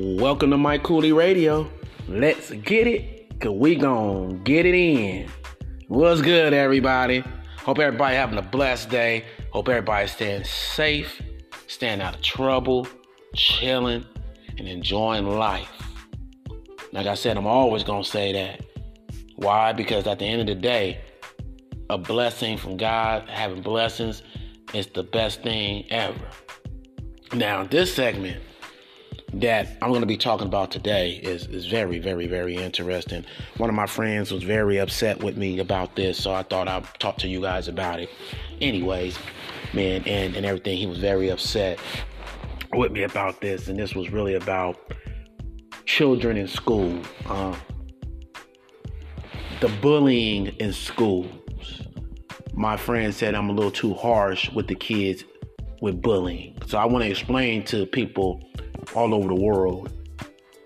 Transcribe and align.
Welcome 0.00 0.52
to 0.52 0.56
Mike 0.56 0.84
Kooly 0.84 1.12
Radio. 1.12 1.68
Let's 2.06 2.52
get 2.52 2.86
it, 2.86 3.40
cause 3.40 3.50
we 3.50 3.74
gon' 3.74 4.44
get 4.44 4.64
it 4.64 4.76
in. 4.76 5.28
What's 5.88 6.22
good, 6.22 6.54
everybody? 6.54 7.24
Hope 7.56 7.80
everybody 7.80 8.14
having 8.14 8.38
a 8.38 8.42
blessed 8.42 8.90
day. 8.90 9.24
Hope 9.50 9.68
everybody 9.68 10.06
staying 10.06 10.44
safe, 10.44 11.20
staying 11.66 12.00
out 12.00 12.14
of 12.14 12.22
trouble, 12.22 12.86
chilling, 13.34 14.04
and 14.56 14.68
enjoying 14.68 15.26
life. 15.26 15.68
Like 16.92 17.08
I 17.08 17.14
said, 17.14 17.36
I'm 17.36 17.48
always 17.48 17.82
gonna 17.82 18.04
say 18.04 18.32
that. 18.34 18.64
Why? 19.34 19.72
Because 19.72 20.06
at 20.06 20.20
the 20.20 20.26
end 20.26 20.42
of 20.42 20.46
the 20.46 20.54
day, 20.54 21.00
a 21.90 21.98
blessing 21.98 22.56
from 22.56 22.76
God, 22.76 23.28
having 23.28 23.62
blessings, 23.62 24.22
is 24.72 24.86
the 24.86 25.02
best 25.02 25.42
thing 25.42 25.90
ever. 25.90 26.28
Now, 27.32 27.64
this 27.64 27.92
segment 27.92 28.40
that 29.34 29.68
I'm 29.82 29.90
going 29.90 30.00
to 30.00 30.06
be 30.06 30.16
talking 30.16 30.46
about 30.46 30.70
today 30.70 31.12
is 31.22 31.46
is 31.48 31.66
very, 31.66 31.98
very, 31.98 32.26
very 32.26 32.56
interesting. 32.56 33.24
One 33.58 33.68
of 33.68 33.76
my 33.76 33.86
friends 33.86 34.32
was 34.32 34.42
very 34.42 34.78
upset 34.78 35.22
with 35.22 35.36
me 35.36 35.58
about 35.58 35.96
this, 35.96 36.22
so 36.22 36.32
I 36.32 36.42
thought 36.42 36.68
I'd 36.68 36.84
talk 36.98 37.18
to 37.18 37.28
you 37.28 37.40
guys 37.40 37.68
about 37.68 38.00
it. 38.00 38.10
Anyways, 38.60 39.18
man, 39.74 40.02
and, 40.06 40.34
and 40.34 40.46
everything, 40.46 40.78
he 40.78 40.86
was 40.86 40.98
very 40.98 41.28
upset 41.28 41.78
with 42.72 42.92
me 42.92 43.02
about 43.02 43.40
this, 43.40 43.68
and 43.68 43.78
this 43.78 43.94
was 43.94 44.10
really 44.10 44.34
about 44.34 44.92
children 45.84 46.36
in 46.36 46.48
school, 46.48 46.98
uh, 47.26 47.56
the 49.60 49.68
bullying 49.82 50.46
in 50.58 50.72
schools. 50.72 51.28
My 52.54 52.76
friend 52.76 53.14
said 53.14 53.34
I'm 53.34 53.50
a 53.50 53.52
little 53.52 53.70
too 53.70 53.94
harsh 53.94 54.50
with 54.52 54.66
the 54.66 54.74
kids 54.74 55.24
with 55.80 56.02
bullying. 56.02 56.56
So 56.66 56.78
I 56.78 56.86
want 56.86 57.04
to 57.04 57.10
explain 57.10 57.64
to 57.66 57.86
people 57.86 58.42
all 58.94 59.14
over 59.14 59.28
the 59.28 59.34
world 59.34 59.92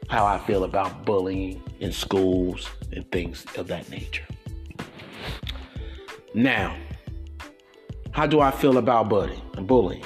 how 0.08 0.26
I 0.26 0.38
feel 0.38 0.64
about 0.64 1.06
bullying 1.06 1.62
in 1.80 1.90
schools 1.90 2.68
and 2.92 3.10
things 3.10 3.46
of 3.56 3.66
that 3.68 3.88
nature. 3.88 4.26
Now, 6.34 6.76
how 8.10 8.26
do 8.26 8.40
I 8.40 8.50
feel 8.50 8.76
about 8.76 9.08
bullying? 9.08 10.04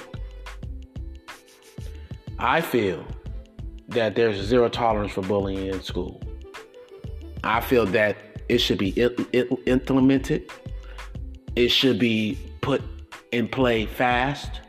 I 2.38 2.60
feel 2.60 3.04
that 3.88 4.14
there's 4.14 4.40
zero 4.40 4.68
tolerance 4.68 5.12
for 5.12 5.22
bullying 5.22 5.66
in 5.66 5.82
school. 5.82 6.22
I 7.42 7.60
feel 7.60 7.84
that 7.86 8.16
it 8.48 8.58
should 8.58 8.78
be 8.78 8.90
implemented. 9.66 10.50
It 11.56 11.68
should 11.68 11.98
be 11.98 12.38
put 12.60 12.82
in 13.32 13.48
play 13.48 13.86
fast. 13.86 14.60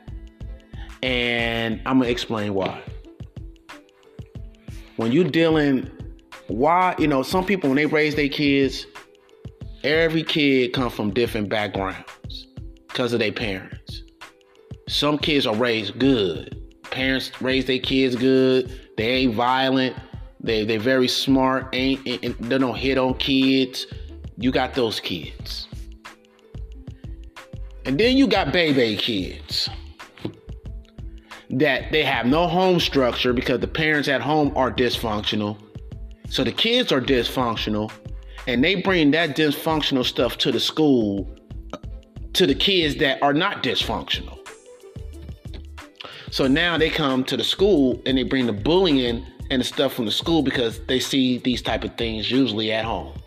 And 1.04 1.80
I'm 1.86 1.98
going 2.00 2.08
to 2.08 2.12
explain 2.12 2.56
why 2.56 2.82
when 4.98 5.12
you're 5.12 5.24
dealing 5.24 5.90
why 6.48 6.96
you 7.00 7.08
know 7.08 7.24
some 7.24 7.46
people 7.46 7.70
when 7.70 7.78
they 7.78 7.86
raise 7.86 8.16
their 8.16 8.30
kids 8.30 8.86
every 9.84 10.24
kid 10.24 10.74
come 10.74 10.90
from 10.90 11.12
different 11.12 11.50
backgrounds 11.50 12.48
because 12.88 13.14
of 13.14 13.20
their 13.20 13.32
parents. 13.32 14.04
Some 14.88 15.18
kids 15.18 15.46
are 15.46 15.56
raised 15.56 16.00
good. 16.00 16.62
Parents 16.84 17.32
raise 17.42 17.66
their 17.66 17.80
kids 17.80 18.16
good. 18.16 18.72
They 18.98 19.08
ain't 19.10 19.36
violent. 19.36 19.96
They 20.40 20.66
they 20.66 20.78
very 20.78 21.08
smart. 21.08 21.70
Ain't, 21.74 22.02
ain't 22.08 22.50
they 22.50 22.58
don't 22.58 22.76
hit 22.76 22.98
on 22.98 23.14
kids. 23.16 23.86
You 24.38 24.52
got 24.52 24.74
those 24.74 25.00
kids. 25.00 25.68
And 27.86 28.00
then 28.00 28.18
you 28.18 28.28
got 28.28 28.52
baby 28.52 28.98
kids 28.98 29.70
that 31.60 31.92
they 31.92 32.04
have 32.04 32.26
no 32.26 32.48
home 32.48 32.80
structure 32.80 33.34
because 33.34 33.60
the 33.60 33.68
parents 33.68 34.08
at 34.08 34.22
home 34.22 34.56
are 34.56 34.72
dysfunctional. 34.72 35.58
So 36.30 36.44
the 36.44 36.52
kids 36.52 36.92
are 36.92 37.02
dysfunctional 37.02 37.92
and 38.48 38.64
they 38.64 38.76
bring 38.76 39.12
that 39.12 39.36
dysfunctional 39.36 40.06
stuff 40.06 40.38
to 40.40 40.52
the 40.52 40.60
school 40.60 41.28
to 42.34 42.46
the 42.46 42.54
kids 42.54 42.98
that 42.98 43.22
are 43.24 43.34
not 43.34 43.64
dysfunctional. 43.64 44.38
So 46.30 46.46
now 46.46 46.78
they 46.78 46.90
come 46.90 47.24
to 47.24 47.38
the 47.38 47.44
school 47.44 48.00
and 48.06 48.18
they 48.18 48.24
bring 48.24 48.46
the 48.46 48.54
bullying 48.54 49.26
and 49.50 49.62
the 49.62 49.66
stuff 49.66 49.94
from 49.94 50.06
the 50.06 50.12
school 50.12 50.44
because 50.44 50.80
they 50.86 51.00
see 51.00 51.40
these 51.40 51.62
type 51.62 51.84
of 51.84 51.98
things 51.98 52.30
usually 52.30 52.72
at 52.72 52.86
home. 52.86 53.18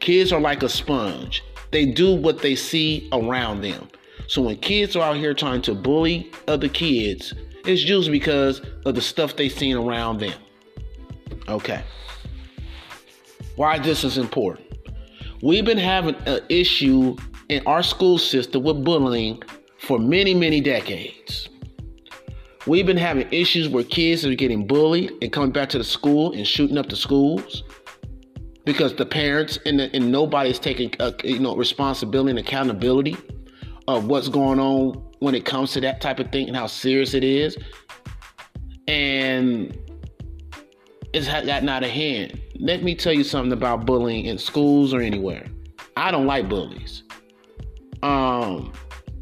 Kids 0.00 0.32
are 0.32 0.40
like 0.40 0.62
a 0.62 0.68
sponge. 0.68 1.42
They 1.70 1.86
do 1.86 2.14
what 2.14 2.42
they 2.42 2.54
see 2.54 3.08
around 3.12 3.62
them. 3.62 3.88
So 4.28 4.42
when 4.42 4.56
kids 4.56 4.96
are 4.96 5.02
out 5.02 5.16
here 5.16 5.34
trying 5.34 5.62
to 5.62 5.74
bully 5.74 6.30
other 6.48 6.68
kids, 6.68 7.32
it's 7.64 7.82
usually 7.82 8.18
because 8.18 8.60
of 8.84 8.94
the 8.94 9.00
stuff 9.00 9.36
they've 9.36 9.52
seen 9.52 9.76
around 9.76 10.20
them. 10.20 10.38
Okay. 11.48 11.82
Why 13.56 13.78
this 13.78 14.04
is 14.04 14.18
important? 14.18 14.66
We've 15.42 15.64
been 15.64 15.78
having 15.78 16.16
an 16.26 16.40
issue 16.48 17.16
in 17.48 17.66
our 17.66 17.82
school 17.82 18.18
system 18.18 18.64
with 18.64 18.82
bullying 18.82 19.42
for 19.78 19.98
many, 19.98 20.34
many 20.34 20.60
decades. 20.60 21.48
We've 22.66 22.86
been 22.86 22.96
having 22.96 23.28
issues 23.32 23.68
where 23.68 23.84
kids 23.84 24.26
are 24.26 24.34
getting 24.34 24.66
bullied 24.66 25.12
and 25.22 25.32
coming 25.32 25.52
back 25.52 25.68
to 25.70 25.78
the 25.78 25.84
school 25.84 26.32
and 26.32 26.44
shooting 26.46 26.76
up 26.78 26.88
the 26.88 26.96
schools 26.96 27.62
because 28.64 28.92
the 28.94 29.06
parents 29.06 29.58
and, 29.64 29.78
the, 29.78 29.94
and 29.94 30.10
nobody's 30.10 30.58
taking 30.58 30.92
uh, 30.98 31.12
you 31.22 31.38
know 31.38 31.54
responsibility 31.54 32.30
and 32.30 32.38
accountability 32.40 33.16
of 33.88 34.06
what's 34.06 34.28
going 34.28 34.58
on 34.58 34.94
when 35.20 35.34
it 35.34 35.44
comes 35.44 35.72
to 35.72 35.80
that 35.80 36.00
type 36.00 36.18
of 36.18 36.30
thing 36.30 36.48
and 36.48 36.56
how 36.56 36.66
serious 36.66 37.14
it 37.14 37.24
is. 37.24 37.56
And 38.88 39.76
it's 41.12 41.26
gotten 41.26 41.68
out 41.68 41.82
of 41.82 41.90
hand. 41.90 42.40
Let 42.58 42.82
me 42.82 42.94
tell 42.94 43.12
you 43.12 43.24
something 43.24 43.52
about 43.52 43.86
bullying 43.86 44.26
in 44.26 44.38
schools 44.38 44.92
or 44.92 45.00
anywhere. 45.00 45.46
I 45.96 46.10
don't 46.10 46.26
like 46.26 46.48
bullies. 46.48 47.04
Um, 48.02 48.72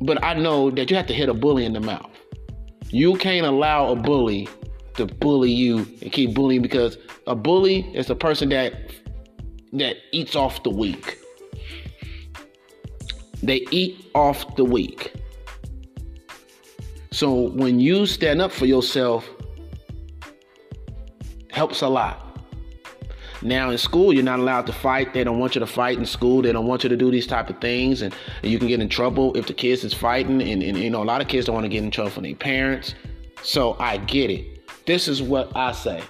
but 0.01 0.23
I 0.25 0.35
know 0.35 0.71
that 0.71 0.91
you 0.91 0.97
have 0.97 1.07
to 1.07 1.15
hit 1.15 1.29
a 1.29 1.35
bully 1.35 1.65
in 1.65 1.73
the 1.73 1.81
mouth. 1.81 2.11
You 2.89 3.17
can't 3.17 3.47
allow 3.47 3.89
a 3.89 3.97
bully 3.97 4.49
to 4.95 5.07
bully 5.07 5.51
you 5.51 5.79
and 6.03 6.13
keep 6.13 6.35
bullying 6.35 6.63
because 6.63 6.99
a 7.27 7.35
bully 7.35 7.91
is 7.95 8.11
a 8.11 8.15
person 8.15 8.49
that 8.51 8.75
that 9.73 9.97
eats 10.13 10.37
off 10.37 10.63
the 10.63 10.71
weak. 10.71 11.19
They 13.45 13.67
eat 13.71 14.11
off 14.15 14.57
the 14.57 14.65
weak. 14.65 15.13
So 17.13 17.51
when 17.51 17.79
you 17.79 18.07
stand 18.07 18.41
up 18.41 18.51
for 18.51 18.67
yourself, 18.67 19.29
helps 21.51 21.83
a 21.83 21.89
lot. 21.89 22.21
Now 23.43 23.69
in 23.69 23.77
school, 23.77 24.15
you're 24.15 24.25
not 24.25 24.39
allowed 24.39 24.67
to 24.67 24.73
fight. 24.73 25.13
They 25.13 25.23
don't 25.23 25.39
want 25.39 25.55
you 25.55 25.59
to 25.61 25.67
fight 25.67 25.99
in 25.99 26.07
school. 26.07 26.41
They 26.41 26.53
don't 26.53 26.67
want 26.67 26.83
you 26.83 26.89
to 26.89 26.97
do 26.97 27.11
these 27.11 27.27
type 27.27 27.51
of 27.51 27.61
things, 27.61 28.01
and, 28.01 28.15
you 28.43 28.59
can 28.59 28.69
get 28.69 28.81
in 28.81 28.89
trouble 28.89 29.37
if 29.37 29.47
the 29.47 29.53
kids 29.53 29.85
is 29.85 29.93
fighting. 29.93 30.41
And, 30.41 30.63
and 30.63 30.79
you 30.79 30.89
know, 30.89 31.03
a 31.03 31.05
lot 31.05 31.21
of 31.21 31.29
kids 31.29 31.47
don't 31.47 31.55
want 31.55 31.65
to 31.65 31.69
get 31.69 31.85
in 31.85 31.91
trouble 31.91 32.11
from 32.11 32.23
their 32.23 32.35
parents. 32.35 32.95
So 33.43 33.77
I 33.79 33.99
get 33.99 34.31
it. 34.31 34.67
This 34.87 35.07
is 35.07 35.21
what 35.21 35.55
I 35.55 35.73
say: 35.73 36.03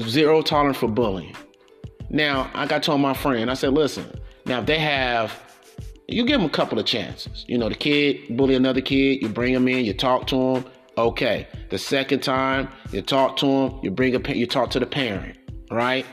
zero 0.00 0.40
tolerance 0.40 0.78
for 0.78 0.88
bullying. 0.88 1.36
Now, 2.12 2.50
I 2.52 2.66
got 2.66 2.82
told 2.82 3.00
my 3.00 3.14
friend, 3.14 3.50
I 3.50 3.54
said, 3.54 3.72
listen, 3.72 4.04
now 4.44 4.60
if 4.60 4.66
they 4.66 4.78
have, 4.78 5.32
you 6.08 6.26
give 6.26 6.40
them 6.40 6.48
a 6.48 6.52
couple 6.52 6.78
of 6.78 6.84
chances. 6.84 7.46
You 7.48 7.56
know, 7.56 7.70
the 7.70 7.74
kid 7.74 8.36
bully 8.36 8.54
another 8.54 8.82
kid, 8.82 9.22
you 9.22 9.28
bring 9.30 9.54
them 9.54 9.66
in, 9.66 9.84
you 9.86 9.94
talk 9.94 10.26
to 10.28 10.36
them. 10.36 10.66
Okay. 10.98 11.48
The 11.70 11.78
second 11.78 12.22
time, 12.22 12.68
you 12.92 13.00
talk 13.00 13.38
to 13.38 13.46
them, 13.46 13.80
you 13.82 13.90
bring 13.90 14.14
a, 14.14 14.32
you 14.34 14.46
talk 14.46 14.70
to 14.72 14.78
the 14.78 14.86
parent, 14.86 15.38
right? 15.70 16.04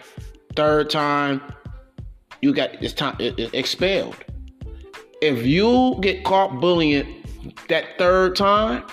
Third 0.56 0.90
time, 0.90 1.42
you 2.42 2.54
got 2.54 2.82
it's 2.82 2.94
time 2.94 3.18
it, 3.20 3.38
it 3.38 3.54
expelled. 3.54 4.16
If 5.22 5.46
you 5.46 5.98
get 6.00 6.24
caught 6.24 6.62
bullying 6.62 7.26
that 7.68 7.98
third 7.98 8.38
time, 8.38 8.86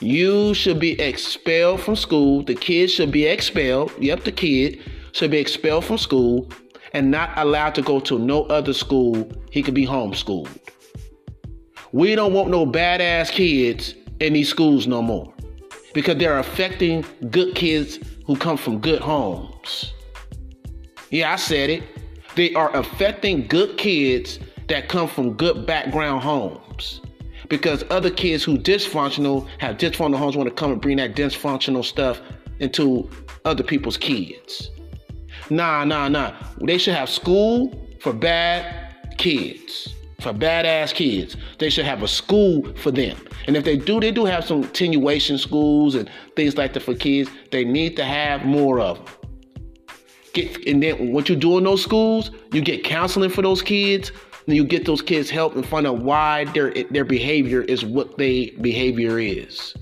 you 0.00 0.52
should 0.52 0.78
be 0.78 1.00
expelled 1.00 1.80
from 1.80 1.96
school. 1.96 2.42
The 2.42 2.54
kid 2.54 2.90
should 2.90 3.10
be 3.10 3.24
expelled. 3.24 3.90
Yep, 3.98 4.24
the 4.24 4.32
kid 4.32 4.82
should 5.12 5.30
be 5.30 5.38
expelled 5.38 5.84
from 5.84 5.98
school 5.98 6.50
and 6.92 7.10
not 7.10 7.30
allowed 7.36 7.74
to 7.76 7.82
go 7.82 8.00
to 8.00 8.18
no 8.18 8.44
other 8.44 8.72
school. 8.72 9.30
He 9.50 9.62
could 9.62 9.74
be 9.74 9.86
homeschooled. 9.86 10.58
We 11.92 12.14
don't 12.14 12.32
want 12.32 12.50
no 12.50 12.66
badass 12.66 13.30
kids 13.30 13.94
in 14.20 14.32
these 14.32 14.48
schools 14.48 14.86
no 14.86 15.02
more 15.02 15.32
because 15.92 16.16
they're 16.16 16.38
affecting 16.38 17.04
good 17.30 17.54
kids 17.54 17.98
who 18.26 18.36
come 18.36 18.56
from 18.56 18.78
good 18.78 19.00
homes. 19.00 19.92
Yeah, 21.10 21.32
I 21.32 21.36
said 21.36 21.68
it. 21.68 21.82
They 22.34 22.54
are 22.54 22.74
affecting 22.74 23.46
good 23.46 23.76
kids 23.76 24.38
that 24.68 24.88
come 24.88 25.06
from 25.06 25.34
good 25.34 25.66
background 25.66 26.22
homes. 26.22 27.02
Because 27.48 27.84
other 27.90 28.10
kids 28.10 28.42
who 28.42 28.56
dysfunctional 28.56 29.46
have 29.58 29.76
dysfunctional 29.76 30.16
homes 30.16 30.36
want 30.36 30.48
to 30.48 30.54
come 30.54 30.72
and 30.72 30.80
bring 30.80 30.96
that 30.96 31.14
dysfunctional 31.14 31.84
stuff 31.84 32.22
into 32.60 33.10
other 33.44 33.62
people's 33.62 33.98
kids. 33.98 34.70
Nah, 35.50 35.84
nah, 35.84 36.08
nah. 36.08 36.34
They 36.60 36.78
should 36.78 36.94
have 36.94 37.08
school 37.08 37.72
for 38.00 38.12
bad 38.12 38.94
kids. 39.18 39.94
for 40.22 40.32
badass 40.32 40.94
kids. 40.94 41.36
They 41.58 41.68
should 41.68 41.84
have 41.84 42.02
a 42.02 42.08
school 42.08 42.72
for 42.76 42.90
them. 42.92 43.16
And 43.46 43.56
if 43.56 43.64
they 43.64 43.76
do, 43.76 44.00
they 44.00 44.12
do 44.12 44.24
have 44.24 44.44
some 44.44 44.62
attenuation 44.62 45.36
schools 45.36 45.96
and 45.96 46.08
things 46.36 46.56
like 46.56 46.72
that 46.74 46.80
for 46.80 46.94
kids. 46.94 47.28
They 47.50 47.64
need 47.64 47.96
to 47.96 48.04
have 48.04 48.44
more 48.44 48.78
of 48.80 49.04
them. 49.04 49.14
Get, 50.32 50.66
and 50.66 50.82
then 50.82 51.12
what 51.12 51.28
you 51.28 51.36
do 51.36 51.58
in 51.58 51.64
those 51.64 51.82
schools, 51.82 52.30
you 52.52 52.60
get 52.62 52.84
counseling 52.84 53.30
for 53.30 53.42
those 53.42 53.62
kids. 53.62 54.12
And 54.46 54.56
you 54.56 54.64
get 54.64 54.86
those 54.86 55.02
kids 55.02 55.30
help 55.30 55.54
and 55.54 55.64
find 55.64 55.86
out 55.86 55.98
why 55.98 56.46
their 56.46 56.72
their 56.90 57.04
behavior 57.04 57.62
is 57.62 57.84
what 57.84 58.18
their 58.18 58.46
behavior 58.60 59.18
is. 59.20 59.74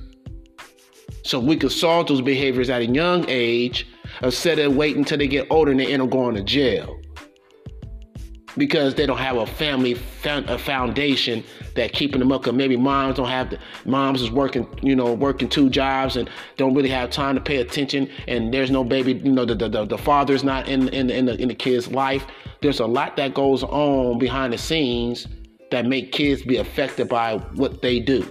So 1.23 1.41
we 1.41 1.57
can 1.57 1.71
solve 1.71 2.09
those 2.09 2.21
behaviors 2.21 2.69
at 2.69 2.83
a 2.83 2.87
young 2.87 3.25
age 3.29 3.87
instead 4.23 4.59
of 4.59 4.77
waiting 4.77 4.99
until 4.99 5.19
they 5.19 5.29
get 5.29 5.47
older 5.51 5.71
and 5.71 5.81
they 5.81 5.93
end 5.93 6.03
up 6.03 6.11
going 6.11 6.35
to 6.35 6.43
jail 6.43 7.01
because 8.57 8.95
they 8.95 9.07
don't 9.07 9.19
have 9.19 9.37
a 9.37 9.47
family 9.47 9.97
a 10.25 10.59
foundation 10.59 11.45
that 11.75 11.93
keeping 11.93 12.19
them 12.19 12.33
up. 12.33 12.43
Cause 12.43 12.53
maybe 12.53 12.77
moms 12.77 13.17
don't 13.17 13.29
have 13.29 13.51
the 13.51 13.59
moms 13.85 14.23
is 14.23 14.31
working, 14.31 14.67
you 14.83 14.97
know, 14.97 15.13
working 15.13 15.49
two 15.49 15.71
jobs 15.71 16.17
and 16.17 16.29
don't 16.57 16.75
really 16.75 16.89
have 16.89 17.11
time 17.11 17.35
to 17.35 17.41
pay 17.41 17.59
attention. 17.59 18.11
And 18.27 18.53
there's 18.53 18.71
no 18.71 18.85
baby, 18.85 19.15
you 19.15 19.33
know, 19.33 19.45
the 19.45 19.55
the, 19.55 19.85
the 19.85 19.99
father's 19.99 20.45
not 20.45 20.69
in 20.69 20.89
in 20.89 21.11
in 21.11 21.27
the, 21.27 21.41
in 21.41 21.49
the 21.49 21.55
kid's 21.55 21.89
life. 21.89 22.27
There's 22.61 22.81
a 22.81 22.87
lot 22.87 23.17
that 23.17 23.35
goes 23.35 23.63
on 23.63 24.19
behind 24.19 24.53
the 24.53 24.59
scenes 24.59 25.27
that 25.71 25.87
make 25.87 26.13
kids 26.13 26.43
be 26.43 26.57
affected 26.57 27.09
by 27.09 27.39
what 27.55 27.81
they 27.81 28.01
do. 28.01 28.31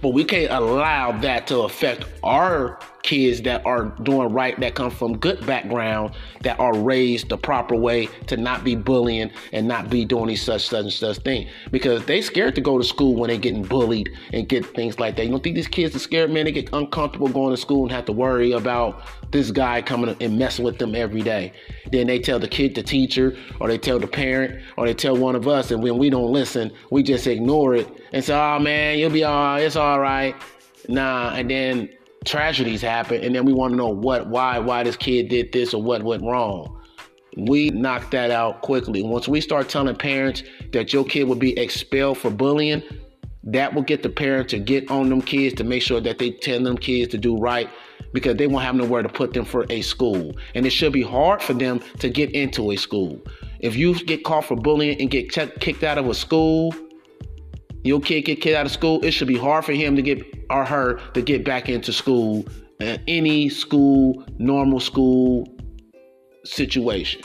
But 0.00 0.10
we 0.10 0.24
can't 0.24 0.50
allow 0.52 1.12
that 1.20 1.46
to 1.46 1.60
affect 1.60 2.06
our 2.22 2.78
kids 3.04 3.42
that 3.42 3.64
are 3.66 3.84
doing 4.02 4.32
right, 4.32 4.58
that 4.58 4.74
come 4.74 4.90
from 4.90 5.16
good 5.18 5.46
background, 5.46 6.14
that 6.40 6.58
are 6.58 6.76
raised 6.76 7.28
the 7.28 7.36
proper 7.36 7.76
way 7.76 8.06
to 8.26 8.36
not 8.36 8.64
be 8.64 8.74
bullying 8.74 9.30
and 9.52 9.68
not 9.68 9.90
be 9.90 10.04
doing 10.04 10.26
these 10.26 10.42
such 10.42 10.66
such 10.66 10.84
and 10.84 10.92
such 10.92 11.18
thing. 11.18 11.46
Because 11.70 12.04
they 12.06 12.20
scared 12.22 12.54
to 12.56 12.60
go 12.60 12.78
to 12.78 12.84
school 12.84 13.14
when 13.14 13.28
they're 13.28 13.38
getting 13.38 13.62
bullied 13.62 14.10
and 14.32 14.48
get 14.48 14.64
things 14.74 14.98
like 14.98 15.16
that. 15.16 15.24
You 15.24 15.30
don't 15.30 15.42
think 15.42 15.54
these 15.54 15.68
kids 15.68 15.94
are 15.94 16.00
scared, 16.00 16.30
man? 16.30 16.46
They 16.46 16.52
get 16.52 16.70
uncomfortable 16.72 17.28
going 17.28 17.54
to 17.54 17.60
school 17.60 17.82
and 17.82 17.92
have 17.92 18.06
to 18.06 18.12
worry 18.12 18.52
about 18.52 19.02
this 19.30 19.50
guy 19.50 19.82
coming 19.82 20.16
and 20.20 20.38
messing 20.38 20.64
with 20.64 20.78
them 20.78 20.94
every 20.94 21.22
day. 21.22 21.52
Then 21.92 22.06
they 22.06 22.18
tell 22.18 22.38
the 22.38 22.48
kid, 22.48 22.74
the 22.74 22.82
teacher, 22.82 23.36
or 23.60 23.68
they 23.68 23.78
tell 23.78 23.98
the 23.98 24.06
parent, 24.06 24.62
or 24.78 24.86
they 24.86 24.94
tell 24.94 25.16
one 25.16 25.36
of 25.36 25.46
us, 25.46 25.70
and 25.70 25.82
when 25.82 25.98
we 25.98 26.08
don't 26.08 26.32
listen, 26.32 26.72
we 26.90 27.02
just 27.02 27.26
ignore 27.26 27.74
it 27.74 27.88
and 28.12 28.24
say, 28.24 28.34
"Oh 28.34 28.58
man, 28.58 28.98
you'll 28.98 29.10
be 29.10 29.24
all 29.24 29.34
right. 29.34 29.60
It's 29.60 29.76
all 29.76 30.00
right." 30.00 30.34
Nah, 30.88 31.34
and 31.34 31.50
then 31.50 31.90
tragedies 32.24 32.82
happen, 32.82 33.22
and 33.22 33.34
then 33.34 33.44
we 33.44 33.52
want 33.52 33.72
to 33.72 33.76
know 33.76 33.88
what, 33.88 34.28
why, 34.28 34.58
why 34.58 34.82
this 34.82 34.96
kid 34.96 35.28
did 35.28 35.52
this 35.52 35.74
or 35.74 35.82
what 35.82 36.02
went 36.02 36.22
wrong. 36.22 36.80
We 37.36 37.70
knock 37.70 38.10
that 38.12 38.30
out 38.30 38.62
quickly. 38.62 39.02
Once 39.02 39.26
we 39.26 39.40
start 39.40 39.68
telling 39.68 39.96
parents 39.96 40.42
that 40.72 40.92
your 40.92 41.04
kid 41.04 41.24
will 41.24 41.34
be 41.36 41.58
expelled 41.58 42.18
for 42.18 42.30
bullying, 42.30 42.82
that 43.42 43.74
will 43.74 43.82
get 43.82 44.02
the 44.02 44.08
parents 44.08 44.52
to 44.52 44.58
get 44.58 44.90
on 44.90 45.08
them 45.08 45.20
kids 45.20 45.54
to 45.56 45.64
make 45.64 45.82
sure 45.82 46.00
that 46.00 46.18
they 46.18 46.30
tell 46.30 46.62
them 46.62 46.78
kids 46.78 47.10
to 47.12 47.18
do 47.18 47.36
right 47.36 47.68
because 48.12 48.36
they 48.36 48.46
won't 48.46 48.64
have 48.64 48.74
nowhere 48.74 49.02
to 49.02 49.08
put 49.08 49.34
them 49.34 49.44
for 49.44 49.66
a 49.68 49.82
school. 49.82 50.34
And 50.54 50.64
it 50.64 50.70
should 50.70 50.92
be 50.92 51.02
hard 51.02 51.42
for 51.42 51.52
them 51.52 51.80
to 51.98 52.08
get 52.08 52.30
into 52.30 52.70
a 52.70 52.76
school. 52.76 53.20
If 53.60 53.76
you 53.76 53.94
get 54.04 54.24
caught 54.24 54.44
for 54.44 54.56
bullying 54.56 55.00
and 55.00 55.10
get 55.10 55.30
kicked 55.30 55.84
out 55.84 55.98
of 55.98 56.06
a 56.06 56.14
school, 56.14 56.74
your 57.84 58.00
kid 58.00 58.22
get 58.22 58.40
kicked 58.40 58.56
out 58.56 58.66
of 58.66 58.72
school, 58.72 59.04
it 59.04 59.12
should 59.12 59.28
be 59.28 59.36
hard 59.36 59.64
for 59.64 59.72
him 59.72 59.94
to 59.94 60.02
get 60.02 60.22
or 60.50 60.64
her 60.64 60.98
to 61.12 61.22
get 61.22 61.44
back 61.44 61.68
into 61.68 61.92
school, 61.92 62.44
uh, 62.80 62.96
any 63.06 63.48
school, 63.48 64.24
normal 64.38 64.80
school 64.80 65.46
situation. 66.44 67.20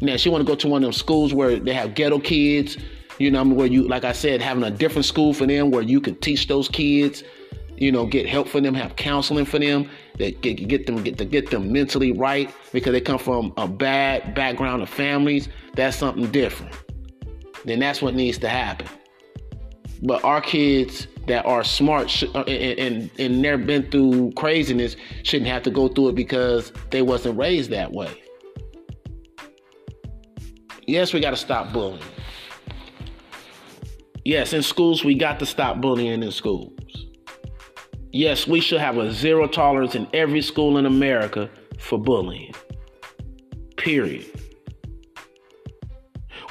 Now 0.00 0.16
she 0.16 0.28
want 0.30 0.44
to 0.44 0.50
go 0.50 0.56
to 0.56 0.68
one 0.68 0.82
of 0.82 0.86
them 0.86 0.92
schools 0.92 1.32
where 1.34 1.58
they 1.58 1.74
have 1.74 1.94
ghetto 1.94 2.18
kids, 2.18 2.78
you 3.18 3.30
know, 3.30 3.44
where 3.44 3.66
you, 3.66 3.86
like 3.86 4.04
I 4.04 4.12
said, 4.12 4.40
having 4.40 4.64
a 4.64 4.70
different 4.70 5.04
school 5.04 5.34
for 5.34 5.46
them 5.46 5.70
where 5.70 5.82
you 5.82 6.00
can 6.00 6.16
teach 6.16 6.48
those 6.48 6.68
kids, 6.68 7.22
you 7.76 7.92
know, 7.92 8.06
get 8.06 8.26
help 8.26 8.48
for 8.48 8.62
them, 8.62 8.74
have 8.74 8.96
counseling 8.96 9.44
for 9.44 9.58
them, 9.58 9.90
that 10.18 10.40
get, 10.40 10.54
get 10.68 10.86
them 10.86 11.02
get 11.02 11.18
to 11.18 11.26
get 11.26 11.50
them 11.50 11.70
mentally 11.70 12.12
right 12.12 12.50
because 12.72 12.92
they 12.92 13.00
come 13.00 13.18
from 13.18 13.52
a 13.58 13.68
bad 13.68 14.34
background 14.34 14.82
of 14.82 14.88
families. 14.88 15.50
That's 15.74 15.98
something 15.98 16.30
different. 16.30 16.74
Then 17.66 17.78
that's 17.78 18.00
what 18.00 18.14
needs 18.14 18.38
to 18.38 18.48
happen. 18.48 18.88
But 20.02 20.24
our 20.24 20.40
kids 20.40 21.06
that 21.26 21.44
are 21.46 21.64
smart 21.64 22.10
sh- 22.10 22.24
uh, 22.34 22.42
and, 22.42 22.78
and 22.78 23.10
and 23.18 23.42
never 23.42 23.62
been 23.62 23.90
through 23.90 24.32
craziness 24.36 24.96
shouldn't 25.22 25.50
have 25.50 25.62
to 25.64 25.70
go 25.70 25.88
through 25.88 26.10
it 26.10 26.14
because 26.14 26.72
they 26.90 27.02
wasn't 27.02 27.38
raised 27.38 27.70
that 27.70 27.92
way. 27.92 28.22
Yes, 30.86 31.12
we 31.12 31.20
got 31.20 31.30
to 31.30 31.36
stop 31.36 31.72
bullying. 31.72 32.02
Yes, 34.24 34.52
in 34.52 34.62
schools 34.62 35.04
we 35.04 35.14
got 35.14 35.38
to 35.40 35.46
stop 35.46 35.80
bullying 35.80 36.22
in 36.22 36.32
schools. 36.32 36.72
Yes, 38.12 38.46
we 38.46 38.60
should 38.60 38.80
have 38.80 38.98
a 38.98 39.12
zero 39.12 39.46
tolerance 39.46 39.94
in 39.94 40.08
every 40.12 40.42
school 40.42 40.78
in 40.78 40.86
America 40.86 41.50
for 41.78 41.98
bullying. 41.98 42.54
Period. 43.76 44.26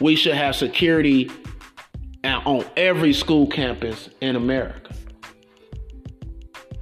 We 0.01 0.15
should 0.15 0.35
have 0.35 0.55
security 0.55 1.29
on 2.45 2.65
every 2.77 3.13
school 3.13 3.47
campus 3.47 4.09
in 4.21 4.35
America. 4.35 4.93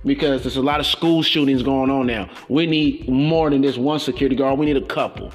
Because 0.06 0.44
there's 0.44 0.58
a 0.58 0.62
lot 0.62 0.80
of 0.80 0.86
school 0.86 1.24
shootings 1.24 1.64
going 1.64 1.90
on 1.90 2.06
now. 2.06 2.30
We 2.50 2.66
need 2.66 3.08
more 3.08 3.50
than 3.50 3.62
this 3.62 3.78
one 3.78 4.00
security 4.00 4.36
guard, 4.36 4.60
we 4.60 4.66
need 4.66 4.78
a 4.78 4.86
couple. 4.86 5.32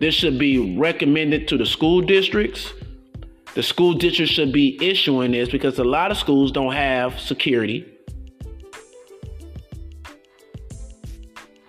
This 0.00 0.14
should 0.14 0.38
be 0.38 0.76
recommended 0.76 1.46
to 1.48 1.56
the 1.56 1.64
school 1.64 2.00
districts. 2.00 2.72
The 3.54 3.62
school 3.62 3.94
districts 3.94 4.34
should 4.34 4.52
be 4.52 4.76
issuing 4.84 5.30
this 5.30 5.48
because 5.48 5.78
a 5.78 5.84
lot 5.84 6.10
of 6.10 6.16
schools 6.16 6.50
don't 6.50 6.72
have 6.72 7.20
security 7.20 7.86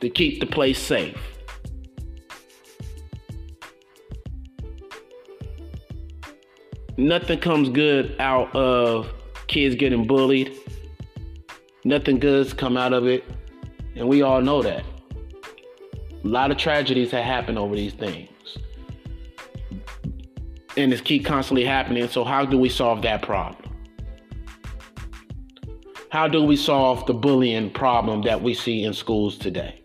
to 0.01 0.09
keep 0.09 0.39
the 0.39 0.47
place 0.47 0.79
safe. 0.79 1.34
Nothing 6.97 7.39
comes 7.39 7.69
good 7.69 8.15
out 8.19 8.55
of 8.55 9.11
kids 9.47 9.75
getting 9.75 10.07
bullied. 10.07 10.55
Nothing 11.83 12.19
good's 12.19 12.53
come 12.53 12.77
out 12.77 12.93
of 12.93 13.05
it. 13.05 13.23
And 13.95 14.07
we 14.07 14.21
all 14.21 14.41
know 14.41 14.61
that. 14.61 14.83
A 16.23 16.27
lot 16.27 16.51
of 16.51 16.57
tragedies 16.57 17.11
have 17.11 17.23
happened 17.23 17.59
over 17.59 17.75
these 17.75 17.93
things. 17.93 18.29
And 20.77 20.91
it's 20.91 21.01
keep 21.01 21.25
constantly 21.25 21.63
happening. 21.63 22.07
So 22.09 22.23
how 22.23 22.45
do 22.45 22.57
we 22.57 22.69
solve 22.69 23.01
that 23.03 23.21
problem? 23.21 23.61
How 26.09 26.27
do 26.27 26.43
we 26.43 26.55
solve 26.55 27.05
the 27.05 27.13
bullying 27.13 27.69
problem 27.71 28.21
that 28.23 28.41
we 28.41 28.53
see 28.53 28.83
in 28.83 28.93
schools 28.93 29.37
today? 29.37 29.81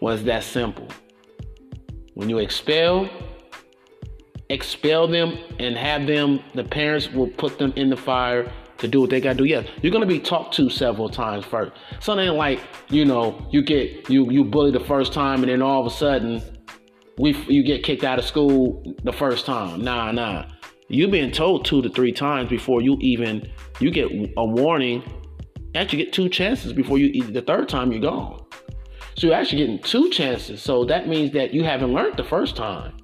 Well, 0.00 0.14
it's 0.14 0.24
that 0.24 0.42
simple. 0.42 0.88
When 2.14 2.28
you 2.28 2.38
expel 2.38 3.08
expel 4.50 5.06
them 5.06 5.38
and 5.58 5.76
have 5.76 6.06
them, 6.06 6.40
the 6.54 6.64
parents 6.64 7.10
will 7.10 7.28
put 7.28 7.58
them 7.58 7.72
in 7.76 7.88
the 7.88 7.96
fire 7.96 8.52
to 8.78 8.88
do 8.88 9.00
what 9.00 9.10
they 9.10 9.20
gotta 9.20 9.38
do. 9.38 9.44
Yes, 9.44 9.66
you're 9.80 9.92
gonna 9.92 10.06
be 10.06 10.18
talked 10.18 10.54
to 10.54 10.68
several 10.68 11.08
times 11.08 11.44
first. 11.44 11.72
Something 12.00 12.28
like, 12.30 12.60
you 12.90 13.04
know, 13.04 13.46
you 13.50 13.62
get 13.62 14.10
you 14.10 14.30
you 14.30 14.44
bully 14.44 14.72
the 14.72 14.80
first 14.80 15.12
time 15.12 15.42
and 15.42 15.50
then 15.50 15.62
all 15.62 15.80
of 15.80 15.86
a 15.86 15.94
sudden 15.94 16.42
we 17.18 17.32
you 17.46 17.62
get 17.62 17.84
kicked 17.84 18.04
out 18.04 18.18
of 18.18 18.24
school 18.24 18.82
the 19.04 19.12
first 19.12 19.46
time. 19.46 19.82
Nah, 19.82 20.10
nah. 20.12 20.46
You've 20.88 21.12
been 21.12 21.30
told 21.30 21.64
two 21.64 21.82
to 21.82 21.88
three 21.88 22.12
times 22.12 22.50
before 22.50 22.82
you 22.82 22.96
even 23.00 23.48
you 23.78 23.90
get 23.90 24.10
a 24.36 24.44
warning. 24.44 25.02
Actually, 25.76 26.04
get 26.04 26.12
two 26.12 26.28
chances 26.28 26.72
before 26.72 26.98
you 26.98 27.10
eat 27.12 27.32
the 27.32 27.42
third 27.42 27.68
time 27.68 27.92
you're 27.92 28.00
gone. 28.00 28.44
So 29.14 29.28
you're 29.28 29.36
actually 29.36 29.58
getting 29.58 29.78
two 29.78 30.10
chances. 30.10 30.60
So 30.60 30.84
that 30.86 31.06
means 31.06 31.32
that 31.34 31.54
you 31.54 31.62
haven't 31.62 31.92
learned 31.92 32.16
the 32.16 32.24
first 32.24 32.56
time 32.56 32.94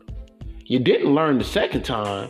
you 0.68 0.80
didn't 0.80 1.14
learn 1.14 1.38
the 1.38 1.44
second 1.44 1.85
time, 1.85 2.28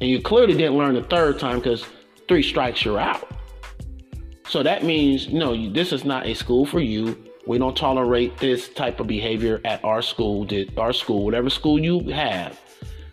and 0.00 0.10
you 0.10 0.20
clearly 0.20 0.54
didn't 0.54 0.76
learn 0.76 0.94
the 0.94 1.02
third 1.02 1.38
time 1.38 1.58
because 1.58 1.86
three 2.28 2.42
strikes 2.42 2.84
you're 2.84 3.00
out. 3.00 3.26
So 4.46 4.62
that 4.62 4.84
means, 4.84 5.32
no, 5.32 5.52
you, 5.52 5.72
this 5.72 5.92
is 5.92 6.04
not 6.04 6.26
a 6.26 6.34
school 6.34 6.66
for 6.66 6.80
you. 6.80 7.16
We 7.46 7.56
don't 7.58 7.76
tolerate 7.76 8.36
this 8.36 8.68
type 8.68 9.00
of 9.00 9.06
behavior 9.06 9.60
at 9.64 9.82
our 9.82 10.02
school, 10.02 10.44
did 10.44 10.78
our 10.78 10.92
school, 10.92 11.24
whatever 11.24 11.48
school 11.48 11.78
you 11.78 12.00
have. 12.10 12.60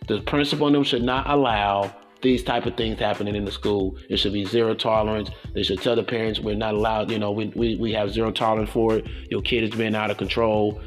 The 0.07 0.21
principal 0.21 0.67
and 0.67 0.75
them 0.75 0.83
should 0.83 1.03
not 1.03 1.29
allow 1.29 1.93
these 2.21 2.43
type 2.43 2.65
of 2.65 2.75
things 2.75 2.99
happening 2.99 3.35
in 3.35 3.45
the 3.45 3.51
school. 3.51 3.95
It 4.09 4.17
should 4.17 4.33
be 4.33 4.43
zero 4.43 4.73
tolerance. 4.73 5.29
They 5.53 5.63
should 5.63 5.81
tell 5.81 5.95
the 5.95 6.03
parents 6.03 6.39
we're 6.39 6.55
not 6.55 6.73
allowed, 6.73 7.09
you 7.09 7.19
know, 7.19 7.31
we, 7.31 7.47
we, 7.55 7.75
we 7.77 7.93
have 7.93 8.11
zero 8.11 8.31
tolerance 8.31 8.69
for 8.69 8.97
it. 8.97 9.07
Your 9.29 9.41
kid 9.41 9.63
is 9.63 9.77
being 9.77 9.95
out 9.95 10.11
of 10.11 10.17
control. 10.17 10.81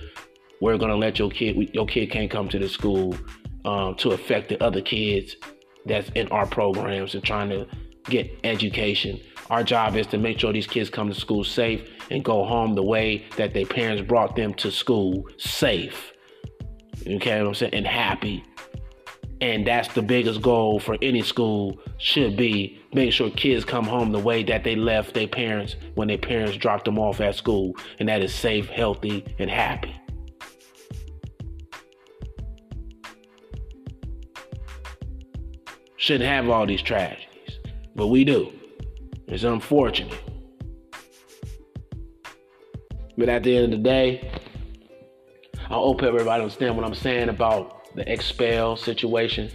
We're 0.61 0.77
gonna 0.77 0.97
let 0.97 1.19
your 1.19 1.31
kid 1.31 1.71
your 1.73 1.87
kid 1.87 2.11
can't 2.11 2.31
come 2.31 2.49
to 2.51 2.59
the 2.59 2.69
school 2.69 3.17
um, 3.65 3.95
to 3.97 4.11
affect 4.11 4.49
the 4.49 4.63
other 4.63 4.81
kids 4.81 5.37
that's 5.87 6.11
in 6.11 6.29
our 6.29 6.47
programs 6.47 7.15
and 7.15 7.25
trying 7.25 7.49
to 7.51 7.67
get 8.05 8.31
education. 8.45 9.21
Our 9.51 9.65
job 9.65 9.97
is 9.97 10.07
to 10.09 10.19
make 10.19 10.39
sure 10.39 10.53
these 10.53 10.67
kids 10.67 10.91
come 10.91 11.09
to 11.09 11.15
school 11.15 11.45
safe 11.45 11.89
and 12.11 12.25
go 12.25 12.45
home 12.45 12.75
the 12.75 12.83
way 12.83 13.25
that 13.37 13.53
their 13.53 13.67
parents 13.67 14.03
brought 14.03 14.37
them 14.37 14.55
to 14.55 14.71
school 14.71 15.27
safe. 15.39 16.13
Okay, 17.07 17.41
what 17.41 17.49
I'm 17.49 17.55
saying? 17.55 17.75
And 17.75 17.87
happy. 17.87 18.45
And 19.41 19.67
that's 19.67 19.93
the 19.95 20.03
biggest 20.03 20.43
goal 20.43 20.79
for 20.79 20.99
any 21.01 21.23
school 21.23 21.81
should 21.99 22.37
be 22.37 22.79
make 22.93 23.13
sure 23.13 23.31
kids 23.31 23.65
come 23.65 23.87
home 23.87 24.13
the 24.13 24.19
way 24.19 24.43
that 24.45 24.65
they 24.65 24.77
left 24.77 25.15
their 25.15 25.29
parents 25.29 25.77
when 25.95 26.09
their 26.09 26.19
parents 26.19 26.57
dropped 26.59 26.85
them 26.85 26.99
off 26.99 27.21
at 27.21 27.35
school. 27.35 27.75
And 27.99 28.09
that 28.09 28.23
is 28.23 28.35
safe, 28.35 28.69
healthy, 28.69 29.25
and 29.39 29.51
happy. 29.51 30.00
Shouldn't 36.01 36.31
have 36.31 36.49
all 36.49 36.65
these 36.65 36.81
tragedies, 36.81 37.59
but 37.95 38.07
we 38.07 38.25
do. 38.25 38.51
It's 39.27 39.43
unfortunate. 39.43 40.19
But 43.19 43.29
at 43.29 43.43
the 43.43 43.55
end 43.55 43.65
of 43.67 43.71
the 43.73 43.85
day, 43.85 44.33
I 45.59 45.75
hope 45.75 46.03
everybody 46.03 46.43
understand 46.43 46.75
what 46.79 46.87
I'm 46.87 46.95
saying 46.95 47.29
about 47.29 47.95
the 47.95 48.11
expel 48.11 48.77
situation. 48.77 49.51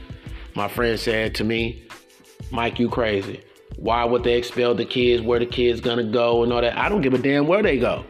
My 0.54 0.68
friend 0.68 1.00
said 1.00 1.34
to 1.34 1.44
me, 1.44 1.88
Mike, 2.52 2.78
you 2.78 2.90
crazy. 2.90 3.42
Why 3.78 4.06
would 4.06 4.24
they 4.24 4.38
expel 4.38 4.76
the 4.76 4.86
kids? 4.86 5.24
Where 5.24 5.40
the 5.40 5.48
kids 5.48 5.82
gonna 5.82 6.04
go 6.04 6.44
and 6.44 6.54
all 6.54 6.62
that? 6.62 6.78
I 6.78 6.90
don't 6.90 7.02
give 7.02 7.16
a 7.16 7.18
damn 7.18 7.48
where 7.48 7.64
they 7.64 7.80
go. 7.80 8.06